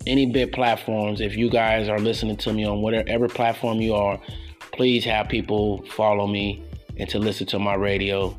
any 0.06 0.26
bit 0.26 0.52
platforms. 0.52 1.20
If 1.20 1.37
you 1.37 1.50
guys 1.50 1.88
are 1.88 1.98
listening 1.98 2.37
to 2.38 2.52
me 2.52 2.64
on 2.64 2.82
whatever 2.82 3.28
platform 3.28 3.80
you 3.80 3.94
are, 3.94 4.20
please 4.72 5.04
have 5.04 5.28
people 5.28 5.84
follow 5.87 6.26
me 6.26 6.62
and 6.96 7.08
to 7.10 7.18
listen 7.18 7.46
to 7.48 7.58
my 7.58 7.74
radio, 7.74 8.37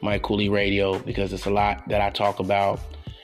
Mike 0.00 0.22
Kooly 0.22 0.50
Radio, 0.50 0.98
because 1.00 1.32
it's 1.32 1.46
a 1.46 1.50
lot 1.50 1.86
that 1.88 2.00
I 2.00 2.10
talk 2.10 2.40
about. 2.40 2.80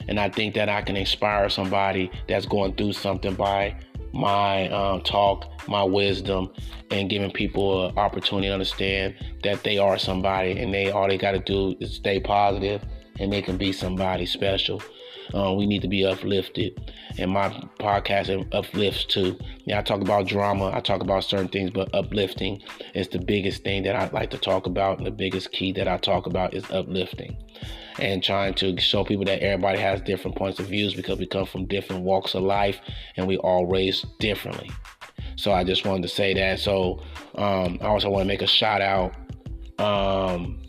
And 0.09 0.19
I 0.19 0.27
think 0.27 0.55
that 0.55 0.69
I 0.69 0.81
can 0.81 0.97
inspire 0.97 1.49
somebody 1.49 2.09
that's 2.27 2.47
going 2.47 2.73
through 2.73 2.93
something 2.93 3.35
by 3.35 3.77
my 4.11 4.67
um, 4.69 5.01
talk, 5.01 5.45
my 5.69 5.83
wisdom, 5.83 6.51
and 6.89 7.11
giving 7.11 7.29
people 7.29 7.85
an 7.85 7.97
opportunity 7.97 8.47
to 8.47 8.53
understand 8.53 9.13
that 9.43 9.63
they 9.63 9.77
are 9.77 9.99
somebody 9.99 10.59
and 10.59 10.73
they 10.73 10.89
all 10.89 11.07
they 11.07 11.19
got 11.19 11.33
to 11.33 11.39
do 11.39 11.75
is 11.79 11.93
stay 11.93 12.19
positive 12.19 12.81
and 13.19 13.31
they 13.31 13.43
can 13.43 13.55
be 13.55 13.71
somebody 13.71 14.25
special. 14.25 14.81
Uh, 15.33 15.53
we 15.53 15.65
need 15.65 15.81
to 15.81 15.87
be 15.87 16.05
uplifted, 16.05 16.93
and 17.17 17.31
my 17.31 17.49
podcast 17.79 18.47
uplifts 18.53 19.05
too. 19.05 19.37
Yeah, 19.65 19.79
I 19.79 19.81
talk 19.81 20.01
about 20.01 20.27
drama, 20.27 20.71
I 20.73 20.79
talk 20.79 21.01
about 21.01 21.23
certain 21.23 21.49
things, 21.49 21.69
but 21.69 21.93
uplifting 21.93 22.61
is 22.95 23.07
the 23.09 23.19
biggest 23.19 23.63
thing 23.63 23.83
that 23.83 23.95
I 23.95 24.09
like 24.09 24.31
to 24.31 24.37
talk 24.37 24.65
about, 24.65 24.97
and 24.97 25.05
the 25.05 25.11
biggest 25.11 25.51
key 25.51 25.71
that 25.73 25.87
I 25.87 25.97
talk 25.97 26.25
about 26.25 26.53
is 26.53 26.63
uplifting 26.71 27.37
and 27.99 28.23
trying 28.23 28.53
to 28.55 28.79
show 28.79 29.03
people 29.03 29.25
that 29.25 29.41
everybody 29.41 29.79
has 29.79 30.01
different 30.01 30.37
points 30.37 30.59
of 30.59 30.67
views 30.67 30.93
because 30.93 31.19
we 31.19 31.25
come 31.25 31.45
from 31.45 31.65
different 31.65 32.03
walks 32.03 32.33
of 32.33 32.43
life 32.43 32.79
and 33.17 33.27
we 33.27 33.37
all 33.37 33.65
raised 33.65 34.05
differently. 34.19 34.71
So 35.35 35.51
I 35.51 35.63
just 35.63 35.85
wanted 35.85 36.03
to 36.03 36.09
say 36.09 36.33
that. 36.33 36.59
So 36.59 37.01
um, 37.35 37.77
I 37.81 37.85
also 37.85 38.09
want 38.09 38.23
to 38.23 38.27
make 38.27 38.41
a 38.41 38.47
shout 38.47 38.81
out. 38.81 39.13
Um, 39.79 40.61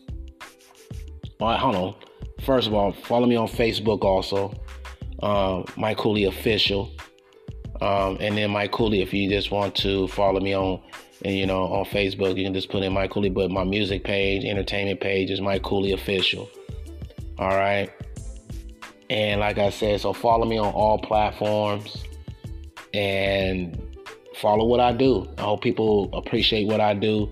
well, 1.38 1.56
hold 1.56 1.74
on. 1.76 1.94
First 2.44 2.68
of 2.68 2.74
all, 2.74 2.92
follow 2.92 3.26
me 3.26 3.36
on 3.36 3.48
Facebook 3.48 4.02
also, 4.02 4.54
um, 5.22 5.64
Mike 5.76 5.98
Kooly 5.98 6.26
Official. 6.26 6.90
Um, 7.80 8.18
and 8.20 8.36
then 8.36 8.50
Mike 8.50 8.72
Kooly, 8.72 9.02
if 9.02 9.14
you 9.14 9.28
just 9.28 9.50
want 9.50 9.74
to 9.76 10.06
follow 10.08 10.40
me 10.40 10.54
on, 10.54 10.80
you 11.24 11.46
know, 11.46 11.64
on 11.64 11.84
Facebook, 11.86 12.36
you 12.36 12.44
can 12.44 12.54
just 12.54 12.70
put 12.70 12.82
in 12.82 12.92
Mike 12.92 13.10
Kooly. 13.10 13.32
But 13.32 13.50
my 13.50 13.64
music 13.64 14.04
page, 14.04 14.44
entertainment 14.44 15.00
page 15.00 15.30
is 15.30 15.40
Mike 15.40 15.62
Kooly 15.62 15.94
Official. 15.94 16.48
All 17.38 17.48
right. 17.48 17.90
And 19.08 19.40
like 19.40 19.58
I 19.58 19.70
said, 19.70 20.00
so 20.00 20.12
follow 20.12 20.46
me 20.46 20.58
on 20.58 20.72
all 20.72 20.98
platforms 20.98 22.04
and 22.94 23.80
follow 24.36 24.64
what 24.66 24.80
I 24.80 24.92
do. 24.92 25.28
I 25.38 25.42
hope 25.42 25.62
people 25.62 26.10
appreciate 26.12 26.66
what 26.66 26.80
I 26.80 26.94
do. 26.94 27.30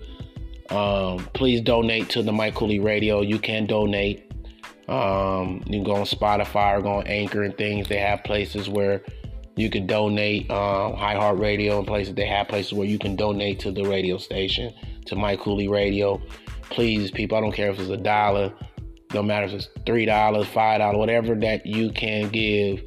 Um, 0.70 1.18
please 1.34 1.60
donate 1.60 2.08
to 2.10 2.22
the 2.22 2.32
Mike 2.32 2.54
Kooly 2.54 2.82
Radio. 2.82 3.20
You 3.20 3.38
can 3.38 3.66
donate. 3.66 4.27
Um, 4.88 5.62
you 5.66 5.72
can 5.72 5.84
go 5.84 5.96
on 5.96 6.06
Spotify 6.06 6.78
or 6.78 6.82
go 6.82 6.92
on 6.92 7.06
Anchor 7.06 7.42
and 7.42 7.56
things. 7.56 7.88
They 7.88 7.98
have 7.98 8.24
places 8.24 8.68
where 8.68 9.02
you 9.56 9.68
can 9.70 9.86
donate. 9.86 10.50
Um, 10.50 10.94
iHeartRadio 10.94 11.78
and 11.78 11.86
places 11.86 12.14
they 12.14 12.26
have 12.26 12.48
places 12.48 12.72
where 12.72 12.86
you 12.86 12.98
can 12.98 13.16
donate 13.16 13.60
to 13.60 13.70
the 13.70 13.84
radio 13.84 14.16
station 14.16 14.72
to 15.06 15.16
Mike 15.16 15.40
Kooly 15.40 15.68
Radio. 15.68 16.22
Please, 16.70 17.10
people, 17.10 17.36
I 17.36 17.40
don't 17.40 17.52
care 17.52 17.70
if 17.70 17.78
it's 17.78 17.90
a 17.90 17.96
dollar, 17.96 18.52
no 19.12 19.22
matter 19.22 19.46
if 19.46 19.52
it's 19.52 19.68
three 19.84 20.04
dollars, 20.04 20.46
five 20.46 20.80
dollars, 20.80 20.98
whatever 20.98 21.34
that 21.34 21.66
you 21.66 21.90
can 21.90 22.28
give 22.28 22.82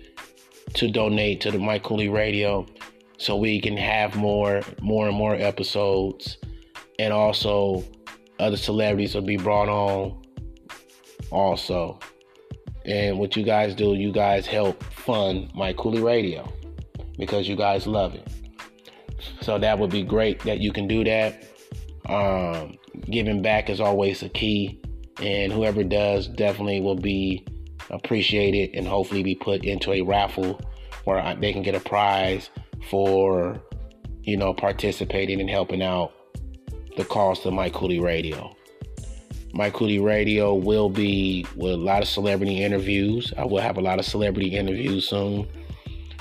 to 0.73 0.89
donate 0.89 1.41
to 1.41 1.51
the 1.51 1.59
Mike 1.59 1.83
Kooly 1.83 2.11
Radio, 2.11 2.65
so 3.17 3.35
we 3.35 3.59
can 3.59 3.75
have 3.77 4.15
more, 4.15 4.61
more 4.81 5.07
and 5.07 5.15
more 5.15 5.35
episodes, 5.35 6.37
and 6.99 7.11
also 7.11 7.83
other 8.39 8.57
celebrities 8.57 9.13
will 9.13 9.21
be 9.21 9.37
brought 9.37 9.69
on 9.69 10.20
also. 11.29 11.99
And 12.85 13.19
what 13.19 13.35
you 13.35 13.43
guys 13.43 13.75
do, 13.75 13.93
you 13.93 14.11
guys 14.11 14.47
help 14.47 14.83
fund 14.83 15.51
Mike 15.53 15.77
Kooly 15.77 16.03
Radio 16.03 16.51
because 17.17 17.47
you 17.47 17.55
guys 17.55 17.85
love 17.85 18.15
it. 18.15 18.27
So 19.41 19.59
that 19.59 19.77
would 19.77 19.91
be 19.91 20.03
great 20.03 20.39
that 20.41 20.59
you 20.59 20.71
can 20.71 20.87
do 20.87 21.03
that. 21.03 21.45
Um, 22.07 22.77
giving 23.09 23.41
back 23.41 23.69
is 23.69 23.79
always 23.79 24.23
a 24.23 24.29
key, 24.29 24.81
and 25.21 25.53
whoever 25.53 25.83
does 25.83 26.27
definitely 26.27 26.81
will 26.81 26.95
be 26.95 27.45
appreciated 27.91 28.71
and 28.73 28.87
hopefully 28.87 29.21
be 29.21 29.35
put 29.35 29.63
into 29.63 29.91
a 29.91 30.01
raffle 30.01 30.59
where 31.03 31.35
they 31.35 31.53
can 31.53 31.61
get 31.61 31.75
a 31.75 31.79
prize 31.79 32.49
for, 32.89 33.61
you 34.23 34.37
know, 34.37 34.53
participating 34.53 35.39
and 35.39 35.49
helping 35.49 35.83
out 35.83 36.13
the 36.97 37.05
cost 37.05 37.45
of 37.45 37.53
Mike 37.53 37.73
Kooly 37.73 38.01
Radio. 38.01 38.55
Mike 39.53 39.73
Kooly 39.73 40.01
Radio 40.01 40.53
will 40.53 40.89
be 40.89 41.45
with 41.55 41.73
a 41.73 41.77
lot 41.77 42.01
of 42.01 42.07
celebrity 42.07 42.63
interviews. 42.63 43.33
I 43.37 43.45
will 43.45 43.61
have 43.61 43.77
a 43.77 43.81
lot 43.81 43.99
of 43.99 44.05
celebrity 44.05 44.55
interviews 44.55 45.09
soon. 45.09 45.47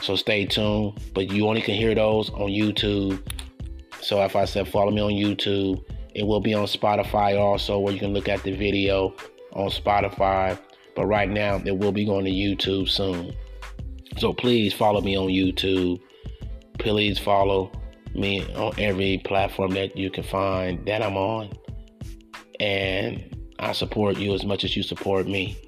So 0.03 0.17
stay 0.17 0.47
tuned. 0.47 0.99
But 1.15 1.31
you 1.31 1.47
only 1.47 1.61
can 1.61 1.75
hear 1.75 1.95
those 1.95 2.31
on 2.31 2.51
YouTube. 2.51 3.23
So 4.01 4.23
if 4.23 4.35
I 4.35 4.47
said 4.47 4.67
follow 4.67 4.91
me 4.91 5.01
on 5.01 5.13
YouTube, 5.13 5.85
it 6.15 6.25
will 6.27 6.41
be 6.41 6.55
on 6.55 6.67
Spotify 6.67 7.39
also, 7.39 7.79
where 7.79 7.93
you 7.93 8.01
can 8.01 8.13
look 8.13 8.29
at 8.29 8.43
the 8.43 8.53
video 8.53 9.15
on 9.53 9.71
Spotify. 9.71 10.59
But 10.97 11.07
right 11.07 11.29
now, 11.29 11.63
it 11.65 11.79
will 11.79 11.93
be 11.93 12.05
going 12.05 12.25
to 12.25 12.31
YouTube 12.31 12.89
soon. 12.89 13.33
So 14.19 14.33
please 14.33 14.75
follow 14.75 15.01
me 15.01 15.17
on 15.17 15.29
YouTube. 15.29 16.01
Please 16.79 17.19
follow 17.19 17.71
me 18.15 18.43
on 18.55 18.73
every 18.79 19.19
platform 19.19 19.71
that 19.73 19.97
you 19.97 20.11
can 20.11 20.25
find 20.25 20.85
that 20.87 21.01
I'm 21.01 21.17
on. 21.17 21.51
And 22.61 23.37
I 23.59 23.73
support 23.73 24.19
you 24.19 24.35
as 24.35 24.45
much 24.45 24.65
as 24.65 24.77
you 24.77 24.83
support 24.83 25.27
me. 25.27 25.59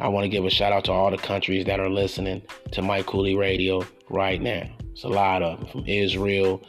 I 0.00 0.08
want 0.08 0.24
to 0.24 0.28
give 0.28 0.44
a 0.44 0.50
shout 0.50 0.72
out 0.72 0.84
to 0.84 0.92
all 0.92 1.10
the 1.10 1.16
countries 1.16 1.64
that 1.66 1.80
are 1.80 1.88
listening 1.88 2.42
to 2.72 2.82
Mike 2.82 3.06
Kooly 3.06 3.38
Radio 3.38 3.84
right 4.10 4.40
now. 4.40 4.68
It's 4.92 5.04
a 5.04 5.08
lot 5.08 5.42
of 5.42 5.60
them 5.60 5.68
from 5.68 5.84
Israel. 5.86 6.62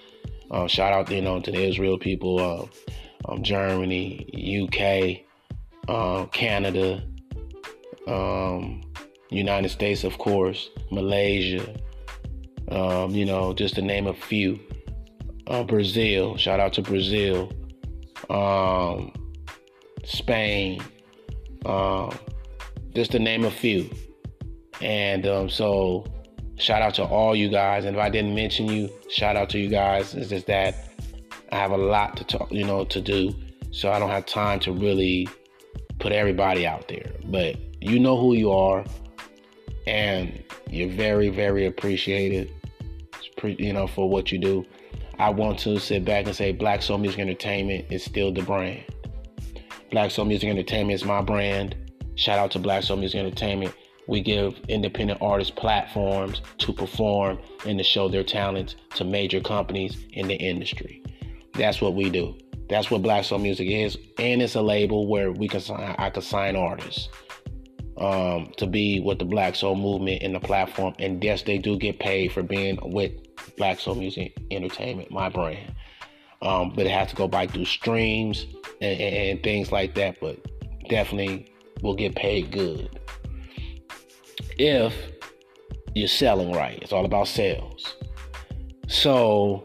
Uh, 0.52 0.68
shout 0.68 0.94
out, 0.94 1.12
you 1.12 1.22
know, 1.22 1.40
to 1.40 1.52
the 1.52 1.64
Israel 1.64 1.98
people, 1.98 2.40
uh, 2.40 3.32
um, 3.32 3.44
Germany, 3.44 4.64
UK, 4.64 5.26
uh, 5.88 6.26
Canada, 6.28 7.04
um, 8.08 8.82
United 9.30 9.70
States, 9.70 10.04
of 10.04 10.18
course, 10.18 10.70
Malaysia. 10.92 11.76
Um, 12.70 13.12
you 13.12 13.26
know, 13.26 13.54
just 13.54 13.76
to 13.76 13.82
name 13.82 14.06
a 14.06 14.14
few. 14.14 14.60
Uh, 15.48 15.64
Brazil, 15.64 16.38
shout 16.38 16.60
out 16.60 16.74
to 16.74 16.84
Brazil. 16.84 17.52
Um, 18.30 19.12
Spain, 20.06 20.82
um, 21.66 22.18
just 22.94 23.12
to 23.12 23.20
name 23.20 23.46
a 23.46 23.52
few. 23.52 23.90
And 24.82 25.28
um, 25.28 25.50
so, 25.50 26.06
shout 26.58 26.82
out 26.82 26.94
to 26.96 27.04
all 27.04 27.36
you 27.36 27.50
guys. 27.50 27.86
And 27.86 27.96
if 27.96 28.02
I 28.02 28.10
didn't 28.10 28.36
mention 28.36 28.68
you, 28.68 28.90
shout 29.10 29.36
out 29.36 29.50
to 29.52 29.60
you 29.60 29.70
guys. 29.70 30.14
It's 30.14 30.30
just 30.30 30.48
that 30.48 30.90
I 31.52 31.58
have 31.58 31.72
a 31.72 31.78
lot 31.78 32.18
to 32.18 32.24
talk, 32.24 32.52
you 32.52 32.64
know, 32.64 32.86
to 32.86 33.02
do. 33.02 33.34
So 33.72 33.92
I 33.92 34.00
don't 34.00 34.10
have 34.10 34.26
time 34.26 34.60
to 34.62 34.72
really 34.72 35.28
put 36.00 36.12
everybody 36.12 36.66
out 36.66 36.88
there. 36.88 37.12
But 37.26 37.58
you 37.82 38.00
know 38.00 38.20
who 38.20 38.34
you 38.34 38.52
are, 38.52 38.86
and 39.86 40.44
you're 40.70 40.90
very, 40.90 41.30
very 41.30 41.66
appreciated. 41.66 42.52
Pre- 43.38 43.56
you 43.58 43.74
know, 43.74 43.88
for 43.88 44.10
what 44.10 44.32
you 44.32 44.38
do. 44.38 44.66
I 45.18 45.30
want 45.30 45.60
to 45.60 45.80
sit 45.80 46.06
back 46.06 46.26
and 46.28 46.36
say 46.36 46.54
Black 46.54 46.82
Soul 46.82 46.98
Music 46.98 47.20
Entertainment 47.20 47.86
is 47.90 48.04
still 48.04 48.34
the 48.34 48.42
brand. 48.42 48.84
Black 49.92 50.12
Soul 50.12 50.26
Music 50.26 50.50
Entertainment 50.50 50.96
is 50.96 51.06
my 51.06 51.22
brand. 51.22 51.76
Shout 52.16 52.38
out 52.38 52.52
to 52.52 52.60
Black 52.60 52.84
Soul 52.84 52.98
Music 52.98 53.20
Entertainment. 53.20 53.74
We 54.08 54.22
give 54.22 54.60
independent 54.68 55.22
artists 55.22 55.52
platforms 55.56 56.42
to 56.60 56.74
perform 56.74 57.40
and 57.66 57.78
to 57.78 57.84
show 57.84 58.08
their 58.08 58.24
talents 58.24 58.76
to 58.96 59.04
major 59.04 59.40
companies 59.40 60.06
in 60.12 60.28
the 60.28 60.36
industry. 60.36 61.04
That's 61.54 61.82
what 61.82 61.96
we 61.96 62.10
do. 62.10 62.38
That's 62.70 62.92
what 62.92 63.02
Black 63.02 63.26
Soul 63.26 63.40
Music 63.40 63.68
is, 63.68 63.98
and 64.20 64.42
it's 64.42 64.56
a 64.56 64.62
label 64.62 65.08
where 65.08 65.32
we 65.32 65.48
can 65.48 65.60
sign. 65.60 65.96
I 65.98 66.12
can 66.12 66.22
sign 66.22 66.56
artists 66.56 67.10
um, 67.98 68.52
to 68.58 68.68
be 68.68 69.00
with 69.00 69.18
the 69.18 69.26
Black 69.26 69.56
Soul 69.56 69.76
movement 69.76 70.22
and 70.22 70.36
the 70.36 70.40
platform. 70.40 70.94
And 71.00 71.24
yes, 71.24 71.42
they 71.42 71.58
do 71.58 71.78
get 71.78 72.00
paid 72.00 72.32
for 72.32 72.44
being 72.44 72.78
with 72.84 73.12
Black 73.58 73.80
Soul 73.80 73.96
Music 73.96 74.38
Entertainment, 74.52 75.10
my 75.10 75.30
brand. 75.30 75.74
Um, 76.42 76.72
but 76.76 76.86
it 76.86 76.92
has 76.92 77.10
to 77.10 77.16
go 77.16 77.28
by 77.28 77.48
through 77.48 77.66
streams 77.66 78.46
and, 78.82 79.00
and, 79.00 79.16
and 79.16 79.44
things 79.44 79.72
like 79.72 79.96
that. 79.96 80.20
But 80.22 80.40
definitely 80.90 81.54
will 81.82 81.96
get 81.96 82.16
paid 82.16 82.52
good 82.52 83.00
if 84.58 84.94
you're 85.96 86.08
selling 86.08 86.52
right. 86.52 86.80
It's 86.82 86.94
all 86.94 87.06
about 87.06 87.28
sales. 87.28 87.96
So, 88.88 89.64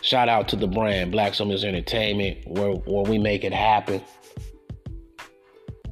shout 0.00 0.28
out 0.28 0.48
to 0.48 0.56
the 0.56 0.66
brand 0.66 1.12
Black 1.12 1.38
Music 1.38 1.68
Entertainment, 1.68 2.38
where 2.46 2.72
where 2.72 3.04
we 3.04 3.18
make 3.18 3.44
it 3.44 3.52
happen. 3.52 4.02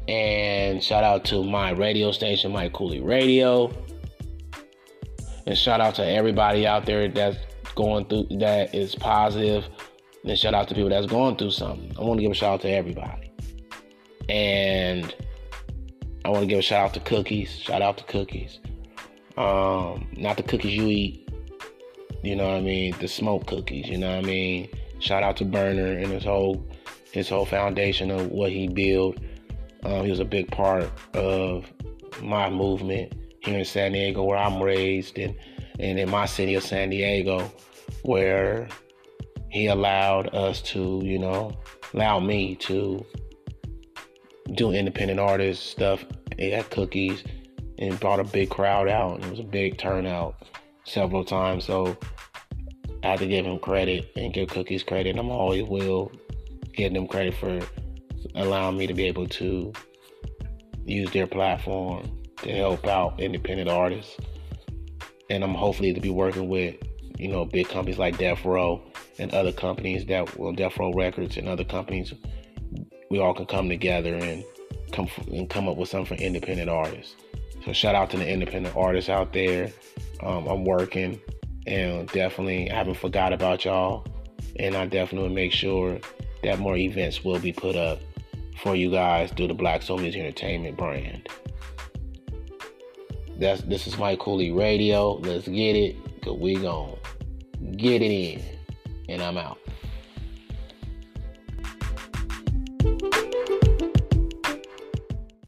And 0.09 0.83
shout 0.83 1.05
out 1.05 1.25
to 1.27 1.45
my 1.45 1.71
radio 1.71 2.11
station, 2.13 2.53
Mike 2.53 2.73
Kooly 2.73 3.05
Radio. 3.05 3.73
And 5.47 5.57
shout 5.57 5.81
out 5.81 5.95
to 5.97 6.07
everybody 6.07 6.67
out 6.67 6.87
there 6.87 7.09
that's 7.09 7.39
going 7.75 8.05
through 8.07 8.27
that 8.39 8.75
is 8.75 8.95
positive 8.95 9.65
and 10.25 10.39
shout 10.39 10.55
out 10.55 10.69
to 10.69 10.75
people 10.75 10.91
that's 10.91 11.07
going 11.07 11.37
through 11.37 11.51
something. 11.51 11.95
I 11.99 12.03
want 12.03 12.19
to 12.19 12.23
give 12.23 12.33
a 12.33 12.35
shout 12.35 12.55
out 12.55 12.61
to 12.63 12.71
everybody. 12.71 13.33
And 14.29 15.15
I 16.25 16.29
want 16.29 16.43
to 16.43 16.47
give 16.47 16.59
a 16.59 16.63
shout 16.63 16.87
out 16.87 16.95
to 16.95 17.01
cookies. 17.01 17.51
Shout 17.51 17.83
out 17.83 17.99
to 17.99 18.05
cookies. 18.05 18.61
Um, 19.37 20.09
not 20.17 20.37
the 20.37 20.43
cookies 20.43 20.77
you 20.77 20.87
eat. 20.87 21.29
You 22.23 22.37
know 22.37 22.49
what 22.49 22.59
I 22.59 22.61
mean? 22.61 22.95
The 23.01 23.09
smoke 23.09 23.47
cookies. 23.47 23.89
You 23.89 23.99
know 23.99 24.15
what 24.15 24.25
I 24.25 24.29
mean? 24.29 24.69
shout 25.03 25.23
out 25.23 25.37
to 25.37 25.45
Berner 25.45 25.99
and 25.99 26.07
his 26.07 26.25
whole 26.25 26.65
his 27.11 27.29
whole 27.29 27.45
foundation 27.45 28.11
of 28.11 28.29
what 28.29 28.51
he 28.53 28.69
built. 28.69 29.19
Um, 29.85 30.05
he 30.05 30.11
was 30.11 30.21
a 30.21 30.25
big 30.25 30.51
part 30.51 30.91
of 31.15 31.71
my 32.23 32.49
movement 32.49 33.13
here 33.41 33.59
in 33.59 33.65
San 33.65 33.93
Diego, 33.93 34.23
where 34.23 34.39
I'm 34.39 34.63
raised, 34.63 35.19
and 35.19 35.35
and 35.79 35.99
in 35.99 36.09
my 36.09 36.27
city 36.27 36.55
of 36.55 36.63
San 36.63 36.91
Diego, 36.91 37.53
where 38.03 38.69
he 39.53 39.67
allowed 39.67 40.35
us 40.35 40.63
to, 40.63 41.03
you 41.05 41.19
know, 41.19 41.53
allow 41.93 42.19
me 42.19 42.55
to 42.57 43.05
do 44.55 44.73
independent 44.73 45.21
artist 45.21 45.67
stuff 45.67 46.07
at 46.39 46.71
Cookies 46.71 47.23
and 47.79 48.01
brought 48.01 48.19
a 48.19 48.25
big 48.25 48.49
crowd 48.49 48.89
out. 48.89 49.23
It 49.23 49.31
was 49.31 49.41
a 49.41 49.45
big 49.45 49.77
turnout 49.77 50.37
several 50.85 51.23
times. 51.23 51.65
So 51.65 51.99
I 53.05 53.09
had 53.09 53.19
to 53.19 53.27
give 53.27 53.45
him 53.45 53.59
credit 53.59 54.11
and 54.17 54.33
give 54.33 54.49
Cookies 54.49 54.83
credit. 54.83 55.11
And 55.11 55.19
I'm 55.19 55.31
always 55.31 55.65
will 55.65 56.11
give 56.73 56.95
them 56.95 57.07
credit 57.07 57.35
for 57.35 57.61
allowing 58.35 58.79
me 58.79 58.87
to 58.87 58.95
be 58.95 59.05
able 59.05 59.29
to 59.29 59.71
use 60.87 61.11
their 61.11 61.27
platform 61.27 62.11
to 62.39 62.51
help 62.51 62.87
out 62.87 63.21
independent 63.21 63.69
artists. 63.69 64.17
And 65.29 65.45
I'm 65.45 65.55
hopefully 65.55 65.93
to 65.93 66.01
be 66.01 66.11
working 66.11 66.49
with, 66.49 66.77
you 67.19 67.29
know, 67.29 67.45
big 67.45 67.69
companies 67.69 67.99
like 67.99 68.19
Death 68.19 68.45
Row 68.45 68.83
and 69.19 69.33
other 69.33 69.53
companies 69.53 70.05
that 70.07 70.37
well 70.37 70.53
Death 70.53 70.79
Row 70.79 70.93
Records 70.93 71.37
and 71.37 71.49
other 71.49 71.65
companies. 71.65 72.13
We 73.11 73.19
all 73.19 73.35
can 73.35 73.47
come 73.47 73.69
together 73.69 74.15
and 74.15 74.43
come 74.93 75.09
and 75.31 75.49
come 75.49 75.69
up 75.69 75.77
with 75.77 75.89
something 75.89 76.17
for 76.17 76.23
independent 76.23 76.71
artists. 76.71 77.17
So 77.65 77.73
shout 77.73 77.95
out 77.95 78.11
to 78.11 78.17
the 78.17 78.29
independent 78.29 78.77
artists 78.77 79.11
out 79.11 79.33
there. 79.33 79.71
Um, 80.21 80.47
I'm 80.47 80.65
working 80.65 81.21
and 81.67 82.09
definitely 82.09 82.71
I 82.71 82.75
haven't 82.75 82.97
forgot 82.97 83.33
about 83.33 83.65
y'all. 83.65 84.07
And 84.57 84.77
I 84.77 84.87
definitely 84.87 85.35
make 85.35 85.53
sure 85.53 85.99
that 86.43 86.59
more 86.59 86.77
events 86.77 87.25
will 87.25 87.39
be 87.39 87.53
put 87.53 87.77
up 87.77 88.01
for 88.63 88.75
you 88.77 88.91
guys 88.91 89.33
through 89.33 89.49
the 89.49 89.55
Black 89.55 89.83
Soul 89.83 89.99
Music 89.99 90.21
Entertainment 90.21 90.77
brand. 90.77 91.29
That's 93.39 93.63
this 93.63 93.87
is 93.87 93.99
Mike 93.99 94.19
Kooly 94.19 94.57
Radio. 94.57 95.15
Let's 95.15 95.49
get 95.49 95.75
it, 95.75 95.97
cause 96.23 96.39
we 96.39 96.57
gon' 96.57 96.97
get 97.77 98.03
it 98.03 98.11
in. 98.11 98.43
And 99.09 99.23
I'm 99.23 99.37
out. 99.37 99.59